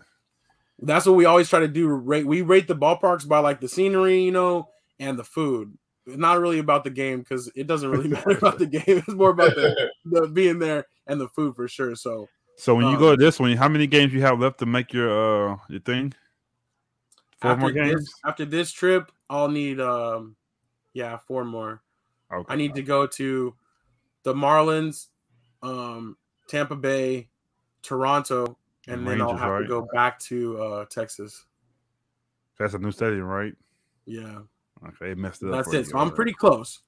[0.80, 1.88] That's what we always try to do.
[1.88, 4.70] Rate we rate the ballparks by like the scenery, you know,
[5.00, 5.78] and the food.
[6.06, 8.84] It's not really about the game because it doesn't really matter about the game.
[8.88, 11.96] It's more about the, the being there and the food for sure.
[11.96, 12.28] So
[12.58, 14.66] So when you Um, go to this one, how many games you have left to
[14.66, 15.10] make your
[15.54, 16.14] uh your thing?
[17.38, 18.14] Four after more this, games.
[18.26, 20.36] after this trip, I'll need um
[20.94, 21.84] yeah, four more.
[22.34, 22.52] Okay.
[22.52, 23.56] I need to go to
[24.24, 25.08] the Marlins,
[25.62, 26.18] um,
[26.50, 27.30] Tampa Bay,
[27.84, 29.62] Toronto, and then I'll have right?
[29.62, 31.46] to go back to uh Texas.
[32.58, 33.54] That's a new stadium, right?
[34.06, 34.40] Yeah.
[34.90, 35.56] Okay, it messed it up.
[35.66, 35.88] That's it.
[35.88, 36.80] So I'm pretty close.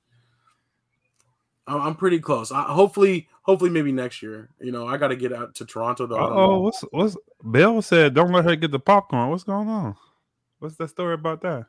[1.68, 2.52] I'm I'm pretty close.
[2.52, 4.50] I, hopefully, hopefully, maybe next year.
[4.60, 6.18] You know, I got to get out to Toronto though.
[6.18, 7.18] Oh, what's what's
[7.50, 8.14] Bill said?
[8.14, 9.30] Don't let her get the popcorn.
[9.30, 9.96] What's going on?
[10.60, 11.66] What's that story about that?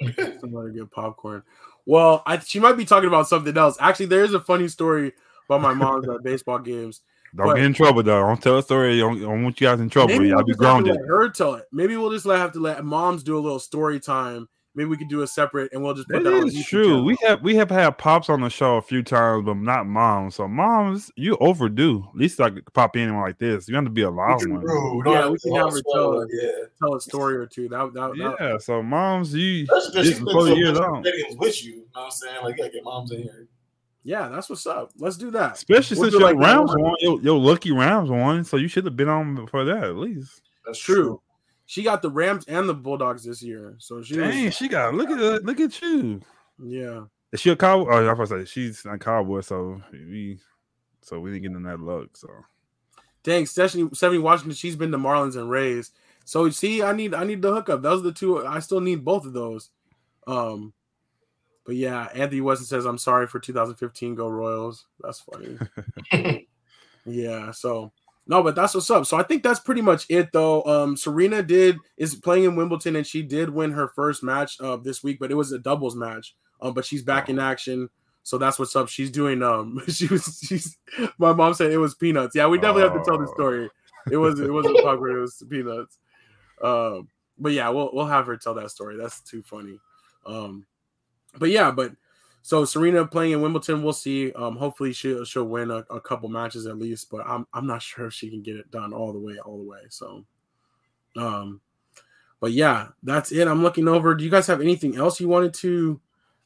[0.40, 1.42] Somebody get popcorn.
[1.86, 3.76] Well, I, she might be talking about something else.
[3.80, 5.12] Actually, there is a funny story
[5.48, 7.02] about my mom's uh, at baseball games.
[7.36, 8.20] Don't But- get in trouble though.
[8.26, 8.94] Don't tell a story.
[8.94, 10.08] I don't, don't want you guys in trouble.
[10.14, 10.96] Maybe Y'all we'll be just have grounded.
[10.96, 11.66] let her tell it.
[11.70, 14.48] Maybe we'll just let, have to let moms do a little story time.
[14.76, 16.64] Maybe we could do a separate, and we'll just put That that, on is YouTube
[16.66, 16.84] true.
[16.84, 17.04] channel.
[17.04, 20.36] We have we have had pops on the show a few times, but not moms.
[20.36, 22.04] So moms, you overdue.
[22.08, 23.68] At least I could pop in like this.
[23.68, 24.60] You have to be a loud one.
[24.60, 25.02] True.
[25.12, 26.28] Yeah, we can have have her to tell swallow it.
[26.32, 26.64] it, Yeah.
[26.80, 27.68] tell a story or two.
[27.68, 28.58] That that, that Yeah.
[28.58, 31.02] So moms, you That's because just she's before the year been long.
[31.02, 31.72] stadiums with you.
[31.72, 32.36] You know what I'm saying?
[32.44, 33.48] Like, you gotta get moms in here.
[34.04, 34.92] yeah, that's what's up.
[34.98, 35.54] Let's do that.
[35.54, 36.82] Especially We'll since do your like that Rams one.
[36.82, 39.96] won, your, your lucky Rams won, so you should have been on for that at
[39.96, 40.42] least.
[40.64, 41.20] That's True.
[41.70, 44.92] She got the Rams and the Bulldogs this year, so she Dang, was, she got
[44.92, 46.20] look at that, look at you.
[46.60, 47.02] yeah.
[47.30, 47.92] Is she a cowboy?
[47.92, 50.40] Oh, I was about to say she's a cowboy, so we
[51.00, 52.16] so we didn't get in that luck.
[52.16, 52.26] So
[53.22, 55.92] Dang, Stephanie, Stephanie Washington, she's been to Marlins and Rays.
[56.24, 57.82] So see, I need I need the hookup.
[57.82, 58.44] Those are the two.
[58.44, 59.70] I still need both of those.
[60.26, 60.72] Um,
[61.64, 64.16] but yeah, Anthony Weston says, "I'm sorry for 2015.
[64.16, 66.48] Go Royals." That's funny.
[67.04, 67.52] yeah.
[67.52, 67.92] So
[68.30, 69.04] no, but that's what's up.
[69.06, 70.62] So I think that's pretty much it, though.
[70.62, 74.84] Um, Serena did is playing in Wimbledon, and she did win her first match of
[74.84, 76.36] this week, but it was a doubles match.
[76.62, 77.88] Um, but she's back in action.
[78.22, 78.88] So that's what's up.
[78.88, 80.78] She's doing um she was she's
[81.18, 82.36] my mom said it was peanuts.
[82.36, 83.34] Yeah, we definitely have to tell the Oh.
[83.34, 83.70] story.
[84.10, 85.98] It was it wasn't pucker, it was peanuts.
[86.62, 87.08] Um
[87.38, 88.96] but yeah, we'll we'll have her tell that story.
[88.96, 89.80] That's too funny.
[90.26, 90.66] Um
[91.38, 91.92] but yeah, but
[92.42, 94.32] so Serena playing in Wimbledon, we'll see.
[94.32, 97.82] Um hopefully she'll she'll win a, a couple matches at least, but I'm I'm not
[97.82, 99.80] sure if she can get it done all the way, all the way.
[99.88, 100.24] So
[101.16, 101.60] um
[102.40, 103.46] but yeah, that's it.
[103.46, 104.14] I'm looking over.
[104.14, 106.00] Do you guys have anything else you wanted to?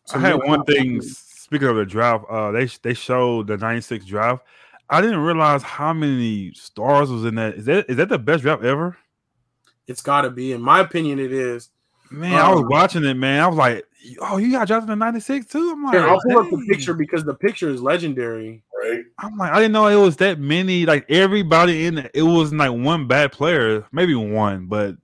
[0.08, 1.00] to I had one thing.
[1.00, 4.44] Speaking of the draft, uh, they they showed the '96 draft.
[4.90, 7.54] I didn't realize how many stars was in that.
[7.54, 8.96] Is that is that the best draft ever?
[9.86, 11.70] It's got to be, in my opinion, it is.
[12.10, 13.40] Man, I was Um, watching it, man.
[13.42, 13.84] I was like,
[14.20, 16.94] "Oh, you got drafted in '96 too." I'm like, Here, I'll pull up the picture
[16.94, 18.62] because the picture is legendary.
[18.82, 19.04] right?
[19.18, 20.86] I'm like, I didn't know it was that many.
[20.86, 24.96] Like everybody in it, it wasn't like one bad player, maybe one, but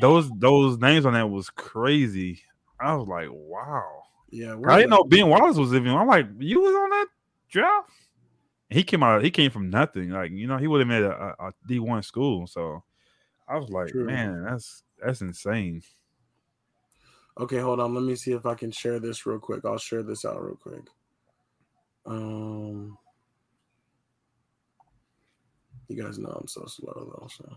[0.00, 2.40] those those names on that was crazy.
[2.78, 4.02] I was like, wow.
[4.30, 5.88] Yeah, I didn't know Ben Wallace was even.
[5.88, 7.06] I'm like, you was on that
[7.50, 7.90] draft.
[8.68, 9.24] He came out.
[9.24, 10.10] He came from nothing.
[10.10, 12.46] Like you know, he would have made a, a, a D1 school.
[12.46, 12.84] So
[13.48, 14.04] I was like, True.
[14.04, 15.82] man, that's that's insane.
[17.40, 17.94] Okay, hold on.
[17.94, 19.64] Let me see if I can share this real quick.
[19.64, 20.82] I'll share this out real quick.
[22.04, 22.98] Um,
[25.88, 27.28] you guys know I'm so slow though.
[27.28, 27.56] So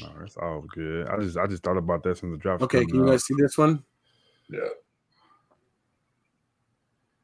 [0.00, 1.08] No, it's all good.
[1.08, 2.60] I just I just thought about that since the draft.
[2.60, 3.10] was okay, can you up.
[3.10, 3.82] guys see this one?
[4.48, 4.60] Yeah.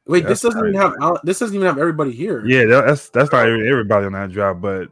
[0.07, 0.93] Wait, Yeah, this doesn't even have
[1.23, 2.45] this doesn't even have everybody here.
[2.45, 4.89] Yeah, that's that's not everybody on that draft, but th-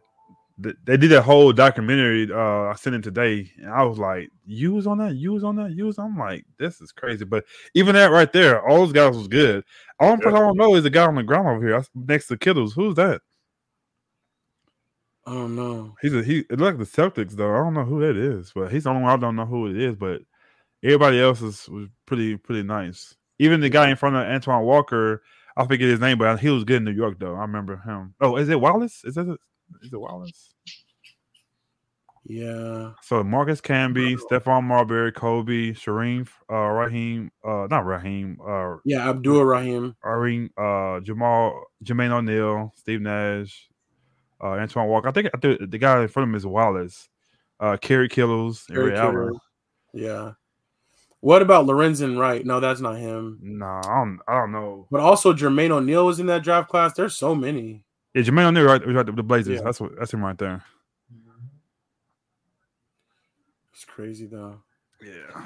[0.57, 2.31] they did that whole documentary.
[2.31, 5.15] Uh, I sent it today, and I was like, "You was on that?
[5.15, 5.71] You was on that?
[5.71, 9.17] You was?" I'm like, "This is crazy." But even that right there, all those guys
[9.17, 9.63] was good.
[9.99, 12.37] Only person I don't know is the guy on the ground over here next to
[12.37, 12.73] Kittles.
[12.73, 13.21] Who's that?
[15.25, 15.95] I don't know.
[16.01, 16.39] He's a he.
[16.39, 17.53] It looked like the Celtics though.
[17.53, 19.67] I don't know who that is, but he's the only one I don't know who
[19.67, 19.95] it is.
[19.95, 20.21] But
[20.83, 23.15] everybody else is was pretty pretty nice.
[23.39, 25.23] Even the guy in front of Antoine Walker,
[25.57, 27.35] I forget his name, but he was good in New York though.
[27.35, 28.13] I remember him.
[28.21, 29.03] Oh, is it Wallace?
[29.03, 29.39] Is that it?
[29.81, 30.53] Is it Wallace?
[32.25, 39.09] Yeah, So Marcus Camby, Stephon Marbury, Kobe, Shareem, uh, Raheem, uh, not Raheem, uh, yeah.
[39.09, 39.93] Abdul Rahim.
[40.05, 43.67] Irene, uh, Jamal, Jermaine O'Neal, Steve Nash,
[44.41, 45.09] uh, Antoine Walker.
[45.09, 47.09] I think, I think the guy in front of him is Wallace,
[47.59, 49.39] uh, Kerry Kittles, and Kerry Ray Allen.
[49.93, 50.31] Yeah.
[51.19, 52.45] What about Lorenzen Wright?
[52.45, 53.39] No, that's not him.
[53.41, 54.87] Nah, I don't, I don't know.
[54.89, 56.93] But also Jermaine O'Neal was in that draft class.
[56.93, 57.83] There's so many.
[58.13, 59.55] Yeah, Jermaine O'Neal, right, was right with the Blazers.
[59.55, 59.61] Yeah.
[59.63, 60.63] That's what, that's him right there.
[63.73, 64.61] It's crazy though.
[65.01, 65.41] Yeah,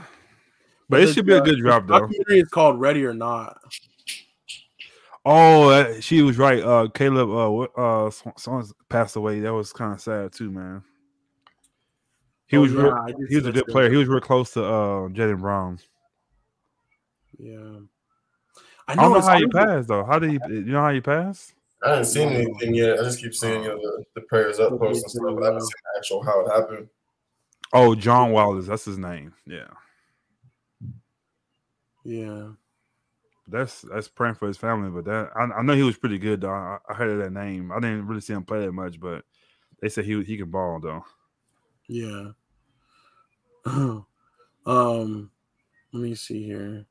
[0.89, 1.99] but it should be a good drop though.
[1.99, 3.57] Documentary is called Ready or Not.
[5.25, 6.61] Oh, uh, she was right.
[6.63, 9.39] Uh, Caleb, uh, what- uh, son's passed away.
[9.39, 10.83] That was kind of sad too, man.
[12.47, 13.89] He Oh, was, yeah, real, he was a good player.
[13.89, 15.79] He was real close to uh, Jaden Brown.
[17.37, 17.79] Yeah.
[18.87, 20.05] I don't know how he passed though.
[20.05, 20.39] How did he?
[20.49, 21.53] You know how he passed?
[21.83, 22.99] I haven't seen anything yet.
[22.99, 25.47] I just keep seeing you know the, the prayers up posts and stuff, but I
[25.47, 26.89] haven't seen the actual how it happened.
[27.73, 28.65] Oh, John Wallace.
[28.67, 29.33] That's his name.
[29.45, 29.67] Yeah,
[32.03, 32.49] Yeah.
[33.47, 34.89] that's that's praying for his family.
[34.89, 36.49] But that I, I know he was pretty good though.
[36.49, 37.71] I, I heard of that name.
[37.71, 39.23] I didn't really see him play that much, but
[39.81, 41.03] they said he he can ball though.
[41.87, 42.29] Yeah.
[44.65, 45.31] um,
[45.93, 46.85] let me see here.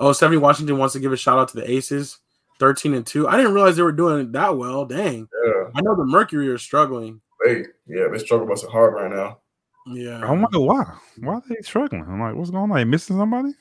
[0.00, 2.18] Oh, Stephanie Washington wants to give a shout out to the Aces,
[2.58, 3.28] thirteen and two.
[3.28, 4.84] I didn't realize they were doing it that well.
[4.84, 7.20] Dang, Yeah, I know the Mercury are struggling.
[7.44, 9.38] they yeah they struggle busting hard right now.
[9.88, 10.84] Yeah, I wonder why.
[11.20, 12.02] Why are they struggling?
[12.08, 12.76] I'm like, what's going on?
[12.76, 13.52] They missing somebody?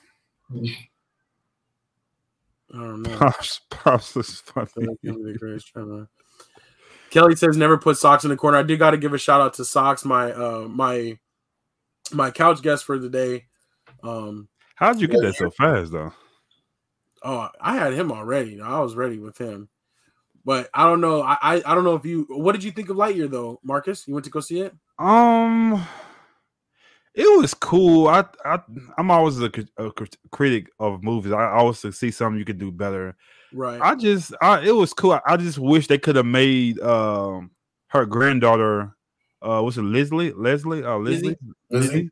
[2.74, 3.18] I don't know.
[3.18, 4.68] Pops, pops is funny.
[4.76, 6.10] Kelly Kelly the greatest Trevor.
[7.12, 8.58] Kelly says never put socks in the corner.
[8.58, 11.18] I did got to give a shout out to socks, my uh my
[12.12, 13.46] my couch guest for the day.
[14.04, 16.12] Um, How did you get that so fast though?
[17.26, 18.62] Oh, I had him already.
[18.62, 19.68] I was ready with him,
[20.46, 21.22] but I don't know.
[21.22, 22.26] I I, I don't know if you.
[22.30, 24.08] What did you think of Lightyear though, Marcus?
[24.08, 24.74] You went to go see it?
[25.00, 25.86] Um,
[27.14, 28.08] it was cool.
[28.08, 28.60] I I
[28.98, 29.92] I'm always a, a
[30.32, 31.32] critic of movies.
[31.32, 33.16] I always see something you could do better.
[33.54, 33.82] Right.
[33.82, 35.20] I just I it was cool.
[35.26, 37.52] I just wish they could have made um
[37.88, 38.96] her granddaughter
[39.42, 41.38] uh what's it Leslie Leslie uh Leslie
[41.70, 41.88] Lizzie?
[41.88, 42.10] Lizzie.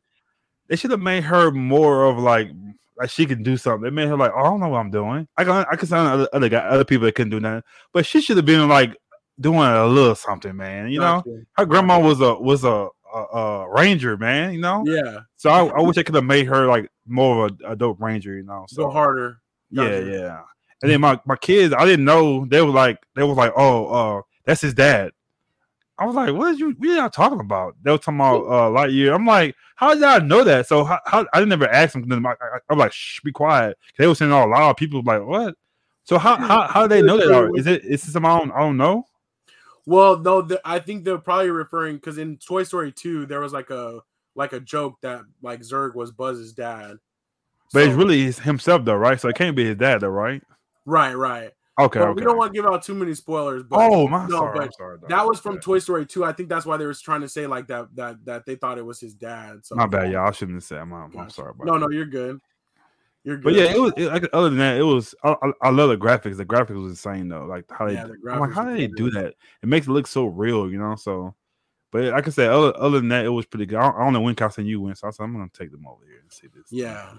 [0.68, 2.48] They should have made her more of like
[2.96, 3.82] like she can do something.
[3.82, 5.26] They made her like oh, I don't know what I'm doing.
[5.36, 8.06] I can I can sound other other guy other people that couldn't do nothing, but
[8.06, 8.96] she should have been like
[9.40, 10.88] doing a little something, man.
[10.88, 11.22] You know,
[11.56, 14.52] her grandma was a was a a, a ranger, man.
[14.52, 14.84] You know.
[14.86, 17.76] Yeah, So I, I wish I could have made her like more of a, a
[17.76, 18.36] dope ranger.
[18.36, 18.64] You know.
[18.68, 19.38] So go harder.
[19.70, 20.10] Yeah, Gotcha.
[20.10, 20.40] yeah.
[20.82, 23.86] And then my, my kids, I didn't know they were like they was like, oh,
[23.86, 25.12] uh, that's his dad.
[25.98, 27.76] I was like, what did you what are y'all talking about?
[27.82, 29.14] They were talking about uh Lightyear.
[29.14, 30.66] I'm like, how did y'all know that?
[30.66, 32.26] So how, how I didn't ever ask them.
[32.26, 33.78] I, I, I'm like, shh, be quiet.
[33.98, 34.76] They were saying all loud.
[34.76, 35.54] People were like, what?
[36.04, 37.30] So how how how do they know that?
[37.30, 39.06] Or Is it is it some I don't I don't know?
[39.86, 43.52] Well, no, the, I think they're probably referring because in Toy Story 2, there was
[43.52, 44.00] like a
[44.34, 46.96] like a joke that like Zurg was Buzz's dad.
[47.72, 49.20] But it's really his, himself though, right?
[49.20, 50.42] So it can't be his dad though, right?
[50.86, 51.50] right, right.
[51.78, 52.12] Okay, okay.
[52.12, 53.64] we don't want to give out too many spoilers.
[53.64, 54.98] But oh my no, sorry, but sorry.
[55.08, 55.60] that was from Okay.
[55.60, 56.24] Toy Story 2.
[56.24, 58.78] I think that's why they were trying to say like that that that they thought
[58.78, 59.66] it was his dad.
[59.66, 60.28] So My bad, y'all.
[60.28, 60.78] I shouldn't have said.
[60.78, 61.80] I'm, I'm sorry about No, that.
[61.80, 62.40] no, you're good.
[63.24, 63.44] You're good.
[63.44, 65.96] But yeah, it was like other than that, it was I, I, I love the
[65.96, 66.36] graphics.
[66.36, 67.44] The graphics was insane though.
[67.46, 69.34] Like how they, Yeah, the I'm like, how did they do that?
[69.62, 70.94] It makes it look so real, you know.
[70.94, 71.34] So,
[71.90, 73.78] but like I said, other, other than that, it was pretty good.
[73.78, 75.72] I don't, I don't know when Casting you went, so I said I'm gonna take
[75.72, 76.66] them over here and see this.
[76.70, 77.14] Yeah.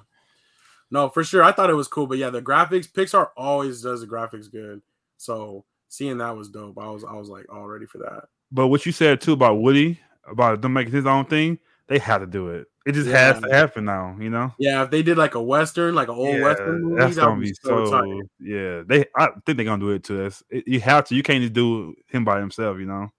[0.92, 1.44] No, for sure.
[1.44, 4.82] I thought it was cool, but yeah, the graphics, Pixar always does the graphics good.
[5.18, 6.78] So seeing that was dope.
[6.78, 8.26] I was I was like all ready for that.
[8.52, 12.20] But what you said too about Woody, about them making his own thing, they had
[12.20, 12.68] to do it.
[12.86, 14.54] It just has to happen now, you know.
[14.60, 17.32] Yeah, if they did like a western, like an old Yeah, western movie, that's gonna
[17.32, 18.22] would be be so, so.
[18.40, 19.06] Yeah, they.
[19.16, 20.44] I think they're gonna do it to us.
[20.52, 21.16] It, you have to.
[21.16, 23.10] You can't just do him by himself, you know.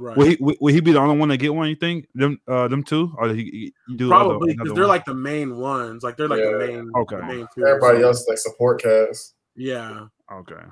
[0.00, 0.16] Right.
[0.16, 1.68] Will he, will will he be the only one to get one?
[1.68, 4.88] You think them uh them two, or he, he do Probably because they're one?
[4.88, 6.02] like the main ones.
[6.02, 6.90] Like they're like the main.
[6.96, 7.16] Okay.
[7.16, 7.66] the main two.
[7.66, 9.34] Everybody else like support cast.
[9.56, 10.62] Yeah, okay.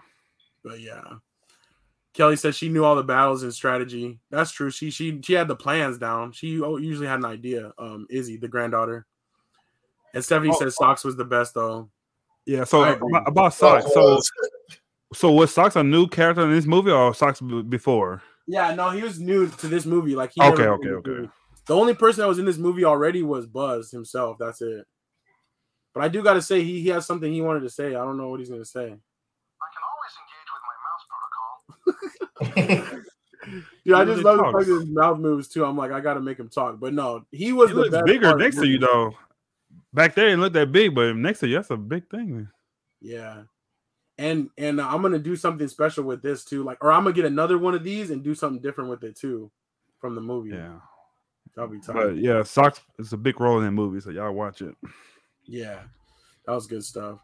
[0.64, 1.02] but yeah.
[2.14, 4.18] Kelly said she knew all the battles and strategy.
[4.30, 4.70] That's true.
[4.70, 6.32] She she she had the plans down.
[6.32, 7.74] She usually had an idea.
[7.78, 9.04] Um, Izzy, the granddaughter.
[10.14, 11.90] And Stephanie Oh, said Sox was the best though.
[12.46, 12.64] Yeah.
[12.64, 13.84] So about, about Sox.
[13.94, 14.22] Oh, So
[15.12, 18.22] so was Sox a new character in this movie or Sox b- before?
[18.48, 20.16] Yeah, no, he was new to this movie.
[20.16, 21.10] Like he Okay, okay, been in this okay.
[21.10, 21.30] movie.
[21.66, 24.38] The only person that was in this movie already was Buzz himself.
[24.40, 24.86] That's it.
[25.92, 27.88] But I do got to say he, he has something he wanted to say.
[27.88, 28.96] I don't know what he's going to say.
[33.84, 34.54] Yeah, I What just did love he the talk?
[34.58, 35.64] fact that his mouth moves too.
[35.64, 36.78] I'm like, I got to make him talk.
[36.78, 39.14] But no, he was He the looks best bigger next to you though.
[39.94, 42.48] Back there, it looked that big, but next to you, that's a big thing.
[43.00, 43.42] Yeah.
[44.18, 47.24] And and I'm gonna do something special with this too, like, or I'm gonna get
[47.24, 49.50] another one of these and do something different with it too,
[50.00, 50.50] from the movie.
[50.50, 50.80] Yeah.
[51.54, 51.94] that'll be tight.
[51.94, 54.74] But yeah, Sox is a big role in that movie, so y'all watch it.
[55.46, 55.82] Yeah,
[56.46, 57.20] that was good stuff.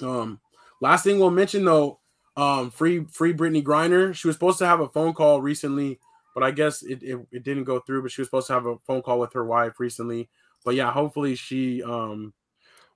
[0.00, 0.40] Um,
[0.80, 1.98] last thing we'll mention though,
[2.36, 4.14] um, free free Brittney Griner.
[4.14, 5.98] She was supposed to have a phone call recently,
[6.34, 8.02] but I guess it, it, it didn't go through.
[8.02, 10.28] But she was supposed to have a phone call with her wife recently.
[10.64, 12.32] But yeah, hopefully she um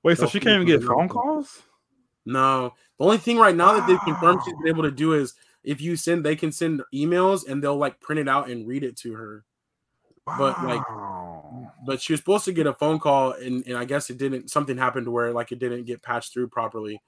[0.03, 1.63] Wait, so she can't even get phone calls?
[2.27, 2.75] No.
[2.99, 4.61] The only thing right now that they've confirmed she's Wow.
[4.63, 8.01] been able to do is if you send, they can send emails and they'll like
[8.01, 9.45] print it out and read it to her.
[10.39, 10.83] But, like,
[11.85, 14.51] But she was supposed to get a phone call, and, and I guess it didn't.
[14.51, 17.03] Something happened to where like it didn't get patched through properly.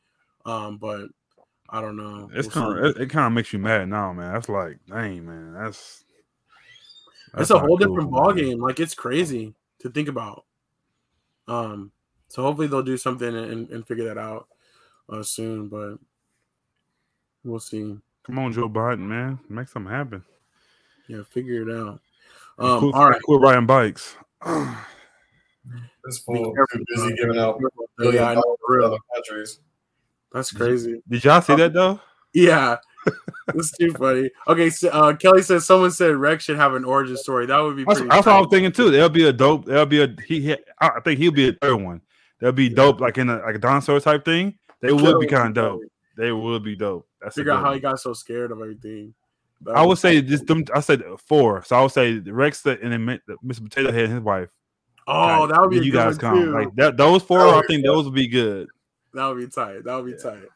[0.45, 1.09] Um, but
[1.69, 2.31] I don't know.
[2.35, 4.33] it's We'll kind of it, it kind of makes you mad now, man.
[4.33, 6.05] That's like, dang, man, that's
[7.27, 8.45] it's that's a not whole cool, different ball man.
[8.45, 8.61] game.
[8.61, 10.45] Like it's crazy to think about.
[11.49, 11.93] Um,
[12.29, 14.49] so hopefully they'll do something and, and figure that out
[15.09, 15.68] uh, soon.
[15.68, 15.98] But
[17.44, 17.96] we'll see.
[18.24, 20.22] Come on, Joe Biden, man, make something happen.
[21.09, 22.00] Yeah, figure it out.
[22.59, 23.22] And Um, quit, all right.
[23.22, 24.16] quit riding bikes.
[26.05, 27.16] This Be fool too busy bro.
[27.16, 28.86] giving out Yeah, billion I know, dollars for real.
[28.86, 29.61] other countries.
[30.32, 31.00] That's crazy.
[31.09, 32.00] Did y'all see that though?
[32.34, 32.78] Yeah,
[33.55, 34.30] it's too funny.
[34.48, 37.46] Okay, so, uh, Kelly says someone said Rex should have an origin story.
[37.46, 38.09] That would be That's, pretty.
[38.09, 38.90] that's what I was thinking too.
[38.90, 39.64] There'll be a dope.
[39.66, 40.40] There'll be a he.
[40.40, 42.00] he I think he'll be a third one.
[42.40, 44.59] There'll be dope, like in a like a dinosaur type thing.
[44.83, 45.83] They would be kind of dope.
[46.16, 47.07] They would be dope.
[47.20, 47.74] That's Figure out how one.
[47.74, 49.14] he got so scared of everything.
[49.62, 50.64] That I would was- say just them.
[50.74, 51.62] I said four.
[51.64, 53.62] So I would say Rex and then Mr.
[53.62, 54.51] Potato Head and his wife.
[55.07, 55.12] Oh,
[55.47, 56.51] Like, that would be a you good guys one, come too.
[56.53, 56.97] like that.
[56.97, 58.68] Those four, I think those would be good.
[59.14, 59.85] That would be tight.
[59.85, 60.30] That would be Yeah.
[60.30, 60.49] tight.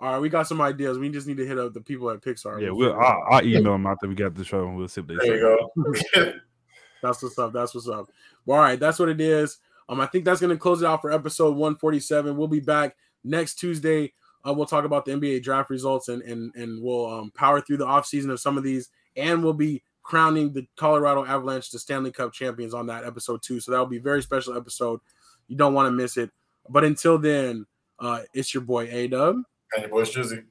[0.00, 0.98] All right, we got some ideas.
[0.98, 2.60] We just need to hit up the people at Pixar.
[2.60, 2.88] Yeah, We'll we'll.
[2.90, 3.34] figure it I'll.
[3.36, 5.34] I'll email them after we got the show and we'll see what they There say.
[5.36, 6.32] you go.
[7.02, 7.52] That's what's up.
[7.52, 8.10] That's what's up.
[8.46, 9.58] Well, all right, that's what it is.
[9.88, 12.36] Um, I think that's gonna close it out for episode 147.
[12.36, 14.12] We'll be back next Tuesday.
[14.46, 17.78] Uh, we'll talk about the NBA draft results and and and we'll um, power through
[17.78, 22.12] the offseason of some of these, and we'll be crowning the Colorado Avalanche the Stanley
[22.12, 23.58] Cup champions on that episode too.
[23.58, 25.00] So that'll be a very special episode.
[25.48, 26.30] You don't want to miss it.
[26.68, 27.66] But until then,
[27.98, 29.36] uh, it's your boy A Dub.
[29.74, 30.44] And your boy Strizzy.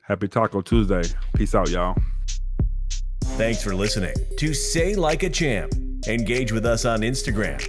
[0.00, 1.02] Happy Taco Tuesday.
[1.34, 1.96] Peace out, y'all.
[3.36, 5.72] Thanks for listening to Say Like a Champ.
[6.06, 7.68] Engage with us on Instagram.